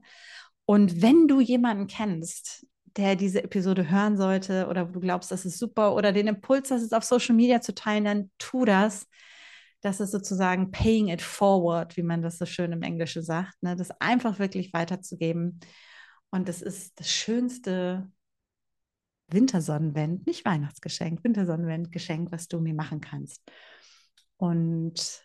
Und 0.66 1.02
wenn 1.02 1.28
du 1.28 1.40
jemanden 1.40 1.86
kennst, 1.86 2.66
der 2.96 3.16
diese 3.16 3.42
Episode 3.42 3.90
hören 3.90 4.16
sollte 4.16 4.66
oder 4.68 4.88
wo 4.88 4.92
du 4.92 5.00
glaubst, 5.00 5.30
das 5.30 5.46
ist 5.46 5.58
super 5.58 5.94
oder 5.94 6.12
den 6.12 6.26
Impuls 6.26 6.70
hast, 6.70 6.82
es 6.82 6.92
auf 6.92 7.04
Social 7.04 7.34
Media 7.34 7.60
zu 7.60 7.74
teilen, 7.74 8.04
dann 8.04 8.30
tu 8.38 8.64
das. 8.64 9.06
Das 9.80 10.00
ist 10.00 10.10
sozusagen 10.10 10.70
paying 10.70 11.08
it 11.08 11.22
forward, 11.22 11.96
wie 11.96 12.02
man 12.02 12.22
das 12.22 12.38
so 12.38 12.46
schön 12.46 12.72
im 12.72 12.82
Englischen 12.82 13.22
sagt, 13.22 13.62
ne? 13.62 13.76
das 13.76 13.90
einfach 14.00 14.38
wirklich 14.38 14.72
weiterzugeben. 14.72 15.60
Und 16.30 16.48
das 16.48 16.62
ist 16.62 16.98
das 16.98 17.10
schönste 17.10 18.10
Wintersonnenwend, 19.28 20.26
nicht 20.26 20.44
Weihnachtsgeschenk, 20.44 21.22
Wintersonnenwend-Geschenk, 21.22 22.32
was 22.32 22.48
du 22.48 22.60
mir 22.60 22.74
machen 22.74 23.00
kannst. 23.00 23.42
Und 24.36 25.22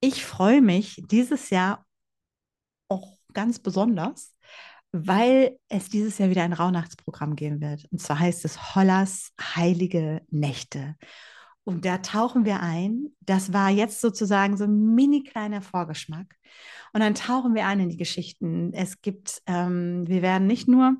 ich 0.00 0.24
freue 0.24 0.60
mich 0.60 1.02
dieses 1.10 1.50
Jahr 1.50 1.86
auch 2.88 3.18
ganz 3.32 3.58
besonders, 3.58 4.34
weil 4.92 5.58
es 5.68 5.88
dieses 5.88 6.18
Jahr 6.18 6.30
wieder 6.30 6.42
ein 6.42 6.52
Rauhnachtsprogramm 6.52 7.34
geben 7.34 7.60
wird. 7.60 7.86
Und 7.90 8.00
zwar 8.00 8.18
heißt 8.18 8.44
es 8.44 8.74
Hollas 8.74 9.32
Heilige 9.40 10.22
Nächte. 10.30 10.96
Und 11.64 11.84
da 11.84 11.98
tauchen 11.98 12.44
wir 12.44 12.60
ein. 12.60 13.14
Das 13.20 13.52
war 13.52 13.70
jetzt 13.70 14.00
sozusagen 14.00 14.56
so 14.56 14.64
ein 14.64 14.94
mini 14.94 15.22
kleiner 15.22 15.62
Vorgeschmack. 15.62 16.34
Und 16.92 17.00
dann 17.00 17.14
tauchen 17.14 17.54
wir 17.54 17.66
ein 17.66 17.80
in 17.80 17.88
die 17.88 17.96
Geschichten. 17.96 18.72
Es 18.72 19.00
gibt, 19.00 19.42
ähm, 19.46 20.06
wir 20.08 20.22
werden 20.22 20.46
nicht 20.46 20.68
nur 20.68 20.96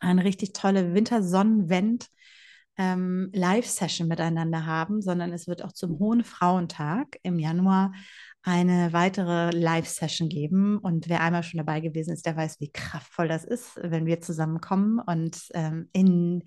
eine 0.00 0.24
richtig 0.24 0.52
tolle 0.52 0.94
Wintersonnenwend 0.94 2.08
ähm, 2.76 3.30
Live-Session 3.32 4.08
miteinander 4.08 4.66
haben, 4.66 5.00
sondern 5.00 5.32
es 5.32 5.46
wird 5.46 5.64
auch 5.64 5.72
zum 5.72 5.98
Hohen 5.98 6.24
Frauentag 6.24 7.18
im 7.22 7.38
Januar 7.38 7.92
eine 8.42 8.92
weitere 8.92 9.50
Live-Session 9.50 10.28
geben. 10.28 10.78
Und 10.78 11.08
wer 11.08 11.20
einmal 11.20 11.42
schon 11.42 11.58
dabei 11.58 11.80
gewesen 11.80 12.12
ist, 12.12 12.26
der 12.26 12.36
weiß, 12.36 12.60
wie 12.60 12.70
kraftvoll 12.70 13.28
das 13.28 13.44
ist, 13.44 13.76
wenn 13.76 14.06
wir 14.06 14.20
zusammenkommen 14.20 14.98
und 14.98 15.38
ähm, 15.54 15.88
in, 15.92 16.44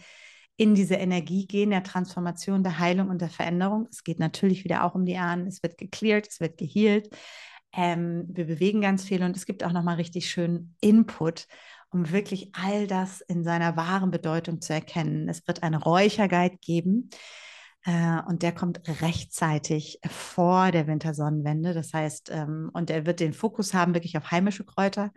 in 0.58 0.74
diese 0.74 0.96
Energie 0.96 1.46
gehen, 1.46 1.70
der 1.70 1.84
Transformation, 1.84 2.64
der 2.64 2.80
Heilung 2.80 3.10
und 3.10 3.22
der 3.22 3.30
Veränderung. 3.30 3.88
Es 3.92 4.04
geht 4.04 4.20
natürlich 4.20 4.64
wieder 4.64 4.84
auch 4.84 4.96
um 4.96 5.06
die 5.06 5.18
Ahnen. 5.18 5.48
Es 5.48 5.62
wird 5.62 5.78
geklärt, 5.78 6.28
es 6.30 6.40
wird 6.40 6.58
gehealt. 6.58 7.10
Ähm, 7.74 8.26
wir 8.28 8.48
bewegen 8.48 8.82
ganz 8.82 9.04
viel 9.06 9.24
und 9.24 9.38
es 9.38 9.46
gibt 9.46 9.64
auch 9.64 9.72
nochmal 9.72 9.98
richtig 9.98 10.30
schön 10.30 10.76
Input, 10.82 11.48
um 11.90 12.12
wirklich 12.12 12.50
all 12.54 12.88
das 12.88 13.22
in 13.22 13.44
seiner 13.44 13.78
wahren 13.78 14.10
Bedeutung 14.10 14.60
zu 14.60 14.74
erkennen. 14.74 15.30
Es 15.30 15.48
wird 15.48 15.62
einen 15.62 15.76
Räucherguide 15.76 16.58
geben 16.58 17.12
äh, 17.86 18.20
und 18.28 18.42
der 18.42 18.52
kommt 18.52 18.82
rechtzeitig 19.02 20.00
vor 20.10 20.72
der 20.72 20.88
Wintersonnenwende. 20.88 21.76
Das 21.76 21.94
heißt, 21.94 22.32
ähm, 22.32 22.72
und 22.74 22.90
er 22.90 23.06
wird 23.06 23.20
den 23.20 23.34
Fokus 23.34 23.76
haben 23.76 23.94
wirklich 23.94 24.18
auf 24.18 24.32
heimische 24.32 24.66
Kräuter. 24.66 25.12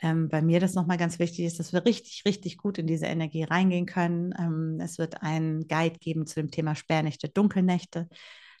Ähm, 0.00 0.28
bei 0.28 0.42
mir 0.42 0.60
das 0.60 0.74
nochmal 0.74 0.98
ganz 0.98 1.18
wichtig 1.18 1.44
ist, 1.44 1.58
dass 1.58 1.72
wir 1.72 1.84
richtig, 1.84 2.24
richtig 2.26 2.56
gut 2.58 2.78
in 2.78 2.86
diese 2.86 3.06
Energie 3.06 3.44
reingehen 3.44 3.86
können. 3.86 4.34
Ähm, 4.38 4.78
es 4.80 4.98
wird 4.98 5.22
einen 5.22 5.68
Guide 5.68 5.98
geben 5.98 6.26
zu 6.26 6.36
dem 6.36 6.50
Thema 6.50 6.74
Sperrnächte, 6.74 7.28
Dunkelnächte. 7.28 8.08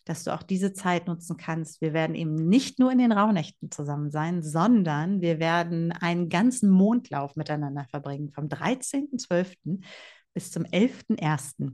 dass 0.06 0.24
du 0.24 0.34
auch 0.34 0.42
diese 0.42 0.74
Zeit 0.74 1.06
nutzen 1.06 1.36
kannst. 1.38 1.80
Wir 1.80 1.94
werden 1.94 2.14
eben 2.14 2.34
nicht 2.34 2.78
nur 2.78 2.92
in 2.92 2.98
den 2.98 3.12
Rauhnächten 3.12 3.70
zusammen 3.70 4.10
sein, 4.10 4.42
sondern 4.42 5.22
wir 5.22 5.38
werden 5.38 5.92
einen 5.92 6.28
ganzen 6.28 6.68
Mondlauf 6.70 7.36
miteinander 7.36 7.86
verbringen, 7.90 8.30
vom 8.30 8.48
13.12. 8.48 9.82
bis 10.34 10.50
zum 10.50 10.64
11.01. 10.64 11.72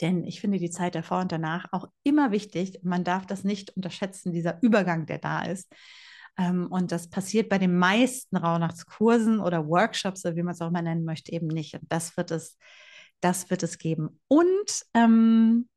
Denn 0.00 0.24
ich 0.24 0.40
finde 0.40 0.58
die 0.58 0.70
Zeit 0.70 0.94
davor 0.94 1.20
und 1.20 1.32
danach 1.32 1.66
auch 1.72 1.86
immer 2.02 2.30
wichtig. 2.30 2.80
Man 2.82 3.04
darf 3.04 3.26
das 3.26 3.44
nicht 3.44 3.76
unterschätzen, 3.76 4.32
dieser 4.32 4.62
Übergang, 4.62 5.06
der 5.06 5.18
da 5.18 5.44
ist. 5.44 5.72
Ähm, 6.38 6.66
und 6.70 6.92
das 6.92 7.08
passiert 7.08 7.48
bei 7.48 7.58
den 7.58 7.78
meisten 7.78 8.36
Rauhnachtskursen 8.36 9.40
oder 9.40 9.66
Workshops, 9.68 10.24
oder 10.24 10.36
wie 10.36 10.42
man 10.42 10.54
es 10.54 10.60
auch 10.60 10.70
mal 10.70 10.82
nennen 10.82 11.04
möchte, 11.04 11.32
eben 11.32 11.46
nicht. 11.46 11.74
Und 11.74 11.84
das 11.90 12.16
wird 12.16 12.30
es, 12.30 12.58
das 13.20 13.50
wird 13.50 13.62
es 13.62 13.78
geben. 13.78 14.20
Und 14.28 14.84
ähm, 14.94 15.68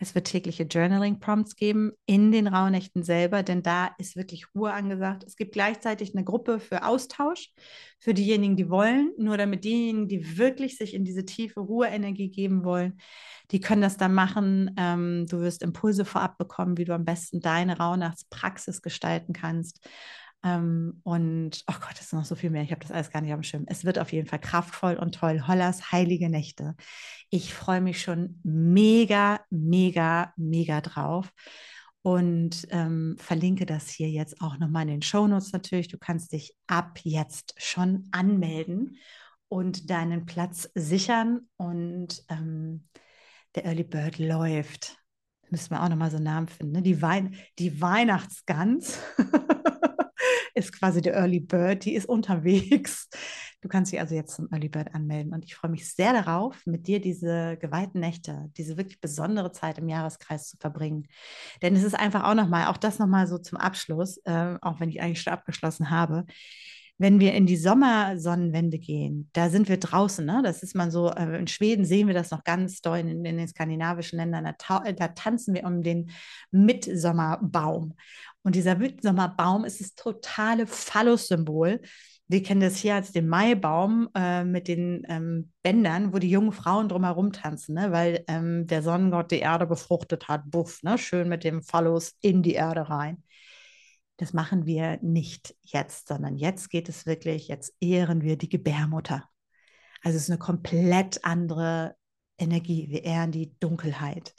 es 0.00 0.14
wird 0.14 0.28
tägliche 0.28 0.62
Journaling-Prompts 0.62 1.56
geben 1.56 1.92
in 2.06 2.30
den 2.30 2.46
Rauhnächten 2.46 3.02
selber, 3.02 3.42
denn 3.42 3.62
da 3.62 3.90
ist 3.98 4.16
wirklich 4.16 4.46
Ruhe 4.54 4.72
angesagt. 4.72 5.24
Es 5.24 5.36
gibt 5.36 5.52
gleichzeitig 5.52 6.14
eine 6.14 6.24
Gruppe 6.24 6.60
für 6.60 6.84
Austausch 6.84 7.52
für 7.98 8.14
diejenigen, 8.14 8.56
die 8.56 8.70
wollen, 8.70 9.12
nur 9.18 9.36
damit 9.36 9.64
diejenigen, 9.64 10.06
die 10.06 10.38
wirklich 10.38 10.78
sich 10.78 10.94
in 10.94 11.04
diese 11.04 11.24
tiefe 11.24 11.60
Ruheenergie 11.60 12.30
geben 12.30 12.64
wollen, 12.64 13.00
die 13.50 13.60
können 13.60 13.82
das 13.82 13.96
dann 13.96 14.14
machen. 14.14 14.74
Ähm, 14.78 15.26
du 15.28 15.40
wirst 15.40 15.62
Impulse 15.62 16.04
vorab 16.04 16.38
bekommen, 16.38 16.78
wie 16.78 16.84
du 16.84 16.94
am 16.94 17.04
besten 17.04 17.40
deine 17.40 17.78
Rauhnachtspraxis 17.78 18.82
gestalten 18.82 19.32
kannst. 19.32 19.84
Ähm, 20.44 21.00
und, 21.02 21.64
oh 21.66 21.74
Gott, 21.80 21.94
es 21.94 22.06
ist 22.06 22.12
noch 22.12 22.24
so 22.24 22.34
viel 22.34 22.50
mehr. 22.50 22.62
Ich 22.62 22.70
habe 22.70 22.80
das 22.80 22.92
alles 22.92 23.10
gar 23.10 23.20
nicht 23.20 23.32
am 23.32 23.42
Schirm. 23.42 23.64
Es 23.66 23.84
wird 23.84 23.98
auf 23.98 24.12
jeden 24.12 24.28
Fall 24.28 24.38
kraftvoll 24.38 24.94
und 24.94 25.14
toll. 25.14 25.46
Hollers 25.48 25.90
heilige 25.90 26.28
Nächte. 26.28 26.76
Ich 27.30 27.54
freue 27.54 27.80
mich 27.80 28.00
schon 28.00 28.40
mega, 28.44 29.40
mega, 29.50 30.32
mega 30.36 30.80
drauf. 30.80 31.32
Und 32.02 32.66
ähm, 32.70 33.16
verlinke 33.18 33.66
das 33.66 33.88
hier 33.88 34.08
jetzt 34.08 34.40
auch 34.40 34.58
nochmal 34.58 34.82
in 34.82 34.88
den 34.88 35.02
Shownotes 35.02 35.52
natürlich. 35.52 35.88
Du 35.88 35.98
kannst 35.98 36.32
dich 36.32 36.54
ab 36.68 37.00
jetzt 37.02 37.54
schon 37.58 38.08
anmelden 38.12 38.96
und 39.48 39.90
deinen 39.90 40.24
Platz 40.24 40.70
sichern. 40.74 41.48
Und 41.56 42.22
ähm, 42.28 42.86
der 43.56 43.64
Early 43.64 43.84
Bird 43.84 44.18
läuft. 44.18 44.96
Müssen 45.50 45.70
wir 45.70 45.82
auch 45.82 45.88
nochmal 45.88 46.10
so 46.10 46.16
einen 46.16 46.26
Namen 46.26 46.48
finden. 46.48 46.74
Ne? 46.74 46.82
Die, 46.82 47.02
Wein 47.02 47.34
die 47.58 47.80
Weihnachtsgans. 47.80 49.00
ist 50.58 50.78
quasi 50.78 51.00
der 51.00 51.14
Early 51.14 51.40
Bird, 51.40 51.84
die 51.84 51.94
ist 51.94 52.08
unterwegs. 52.08 53.08
Du 53.60 53.68
kannst 53.68 53.92
dich 53.92 54.00
also 54.00 54.14
jetzt 54.14 54.36
zum 54.36 54.48
Early 54.52 54.68
Bird 54.68 54.94
anmelden 54.94 55.32
und 55.32 55.44
ich 55.44 55.54
freue 55.54 55.70
mich 55.70 55.92
sehr 55.92 56.12
darauf, 56.12 56.64
mit 56.66 56.86
dir 56.86 57.00
diese 57.00 57.56
geweihten 57.56 58.00
Nächte, 58.00 58.50
diese 58.56 58.76
wirklich 58.76 59.00
besondere 59.00 59.50
Zeit 59.50 59.78
im 59.78 59.88
Jahreskreis 59.88 60.48
zu 60.48 60.56
verbringen. 60.58 61.08
Denn 61.62 61.74
es 61.74 61.82
ist 61.82 61.98
einfach 61.98 62.24
auch 62.24 62.34
nochmal, 62.34 62.68
auch 62.68 62.76
das 62.76 62.98
nochmal 62.98 63.26
so 63.26 63.38
zum 63.38 63.58
Abschluss, 63.58 64.18
äh, 64.24 64.56
auch 64.60 64.78
wenn 64.78 64.90
ich 64.90 65.00
eigentlich 65.00 65.22
schon 65.22 65.32
abgeschlossen 65.32 65.90
habe, 65.90 66.24
wenn 66.98 67.20
wir 67.20 67.32
in 67.32 67.46
die 67.46 67.56
Sommersonnenwende 67.56 68.78
gehen, 68.78 69.30
da 69.32 69.48
sind 69.48 69.68
wir 69.68 69.78
draußen, 69.78 70.26
ne? 70.26 70.42
das 70.44 70.64
ist 70.64 70.74
man 70.74 70.90
so, 70.90 71.10
äh, 71.10 71.38
in 71.38 71.46
Schweden 71.46 71.84
sehen 71.84 72.08
wir 72.08 72.14
das 72.14 72.32
noch 72.32 72.42
ganz 72.42 72.80
doll, 72.80 72.98
in, 72.98 73.24
in 73.24 73.38
den 73.38 73.48
skandinavischen 73.48 74.18
Ländern, 74.18 74.44
da, 74.44 74.92
da, 74.92 75.08
tanzen 75.08 75.54
wir 75.54 75.64
um 75.64 75.82
den 75.82 76.10
Mitsommerbaum. 76.50 77.94
Und 78.42 78.54
dieser 78.56 78.76
Mitsommerbaum 78.76 79.64
ist 79.64 79.80
das 79.80 79.94
totale 79.94 80.66
Phallus-Symbol. 80.66 81.80
Wir 82.26 82.42
kennen 82.42 82.60
das 82.60 82.76
hier 82.76 82.96
als 82.96 83.12
den 83.12 83.28
Maibaum 83.28 84.08
äh, 84.14 84.44
mit 84.44 84.68
den 84.68 85.06
ähm, 85.08 85.52
Bändern, 85.62 86.12
wo 86.12 86.18
die 86.18 86.30
jungen 86.30 86.52
Frauen 86.52 86.88
drumherum 86.88 87.32
tanzen, 87.32 87.74
ne? 87.74 87.92
weil 87.92 88.24
ähm, 88.26 88.66
der 88.66 88.82
Sonnengott 88.82 89.30
die 89.30 89.38
Erde 89.38 89.66
befruchtet 89.66 90.28
hat, 90.28 90.50
buff, 90.50 90.82
ne? 90.82 90.98
schön 90.98 91.28
mit 91.28 91.44
dem 91.44 91.62
Phallus 91.62 92.16
in 92.20 92.42
die 92.42 92.54
Erde 92.54 92.90
rein. 92.90 93.22
Das 94.18 94.32
machen 94.32 94.66
wir 94.66 94.98
nicht 95.00 95.56
jetzt, 95.62 96.08
sondern 96.08 96.36
jetzt 96.36 96.70
geht 96.70 96.88
es 96.88 97.06
wirklich, 97.06 97.48
jetzt 97.48 97.74
ehren 97.80 98.20
wir 98.20 98.36
die 98.36 98.48
Gebärmutter. 98.48 99.28
Also 100.02 100.16
es 100.16 100.24
ist 100.24 100.30
eine 100.30 100.38
komplett 100.38 101.24
andere 101.24 101.96
Energie. 102.36 102.88
Wir 102.90 103.04
ehren 103.04 103.32
die 103.32 103.54
Dunkelheit. 103.60 104.34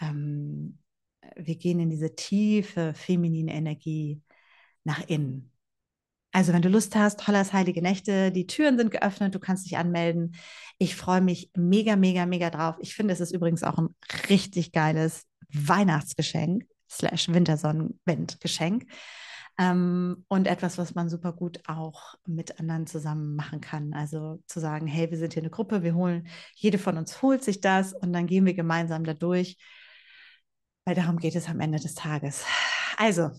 Ähm, 0.00 0.78
wir 1.34 1.56
gehen 1.56 1.80
in 1.80 1.90
diese 1.90 2.14
tiefe 2.14 2.92
feminine 2.94 3.54
Energie 3.54 4.22
nach 4.84 5.02
innen. 5.08 5.50
Also, 6.32 6.52
wenn 6.52 6.60
du 6.62 6.68
Lust 6.68 6.94
hast, 6.94 7.26
Hollers 7.26 7.54
Heilige 7.54 7.80
Nächte, 7.80 8.30
die 8.30 8.46
Türen 8.46 8.76
sind 8.76 8.90
geöffnet, 8.90 9.34
du 9.34 9.38
kannst 9.38 9.64
dich 9.64 9.78
anmelden. 9.78 10.34
Ich 10.76 10.94
freue 10.94 11.22
mich 11.22 11.50
mega, 11.56 11.96
mega, 11.96 12.26
mega 12.26 12.50
drauf. 12.50 12.76
Ich 12.80 12.94
finde, 12.94 13.14
es 13.14 13.20
ist 13.20 13.32
übrigens 13.32 13.62
auch 13.62 13.78
ein 13.78 13.94
richtig 14.28 14.72
geiles 14.72 15.22
Weihnachtsgeschenk 15.48 16.66
slash 16.88 17.28
Wintersonnenwindgeschenk. 17.28 18.86
Ähm, 19.58 20.24
und 20.28 20.46
etwas, 20.46 20.76
was 20.76 20.94
man 20.94 21.08
super 21.08 21.32
gut 21.32 21.60
auch 21.66 22.14
mit 22.26 22.60
anderen 22.60 22.86
zusammen 22.86 23.36
machen 23.36 23.60
kann. 23.60 23.94
Also 23.94 24.42
zu 24.46 24.60
sagen, 24.60 24.86
hey, 24.86 25.10
wir 25.10 25.16
sind 25.16 25.32
hier 25.32 25.42
eine 25.42 25.50
Gruppe, 25.50 25.82
wir 25.82 25.94
holen, 25.94 26.28
jede 26.54 26.78
von 26.78 26.98
uns 26.98 27.22
holt 27.22 27.42
sich 27.42 27.62
das 27.62 27.94
und 27.94 28.12
dann 28.12 28.26
gehen 28.26 28.44
wir 28.44 28.52
gemeinsam 28.54 29.04
da 29.04 29.14
durch, 29.14 29.56
weil 30.84 30.94
darum 30.94 31.16
geht 31.16 31.34
es 31.36 31.48
am 31.48 31.60
Ende 31.60 31.78
des 31.78 31.94
Tages. 31.94 32.44
Also, 32.98 33.30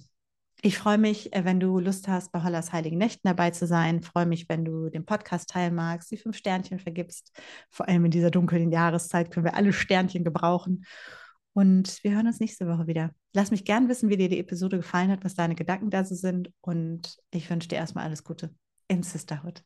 ich 0.62 0.80
freue 0.80 0.98
mich, 0.98 1.34
äh, 1.34 1.46
wenn 1.46 1.60
du 1.60 1.80
Lust 1.80 2.08
hast, 2.08 2.32
bei 2.32 2.42
Hollas 2.42 2.74
Heiligen 2.74 2.98
Nächten 2.98 3.28
dabei 3.28 3.52
zu 3.52 3.68
sein. 3.68 4.02
Freue 4.02 4.26
mich, 4.26 4.50
wenn 4.50 4.66
du 4.66 4.90
den 4.90 5.06
Podcast 5.06 5.50
teilmagst, 5.50 6.10
die 6.10 6.18
fünf 6.18 6.36
Sternchen 6.36 6.80
vergibst. 6.80 7.32
Vor 7.70 7.88
allem 7.88 8.06
in 8.06 8.12
dieser 8.12 8.32
dunklen 8.32 8.72
Jahreszeit 8.72 9.30
können 9.30 9.46
wir 9.46 9.56
alle 9.56 9.72
Sternchen 9.72 10.24
gebrauchen. 10.24 10.84
Und 11.58 12.04
wir 12.04 12.14
hören 12.14 12.28
uns 12.28 12.40
nächste 12.40 12.68
Woche 12.68 12.86
wieder. 12.86 13.10
Lass 13.34 13.50
mich 13.50 13.66
gern 13.66 13.90
wissen, 13.90 14.10
wie 14.10 14.18
dir 14.18 14.30
die 14.30 14.38
Episode 14.38 14.78
gefallen 14.78 15.10
hat, 15.10 15.26
was 15.26 15.34
deine 15.34 15.56
Gedanken 15.56 15.90
da 15.90 16.06
so 16.06 16.14
sind. 16.14 16.52
Und 16.62 17.18
ich 17.32 17.50
wünsche 17.50 17.68
dir 17.68 17.78
erstmal 17.78 18.04
alles 18.04 18.24
Gute 18.24 18.54
in 18.88 19.02
Sisterhood. 19.02 19.64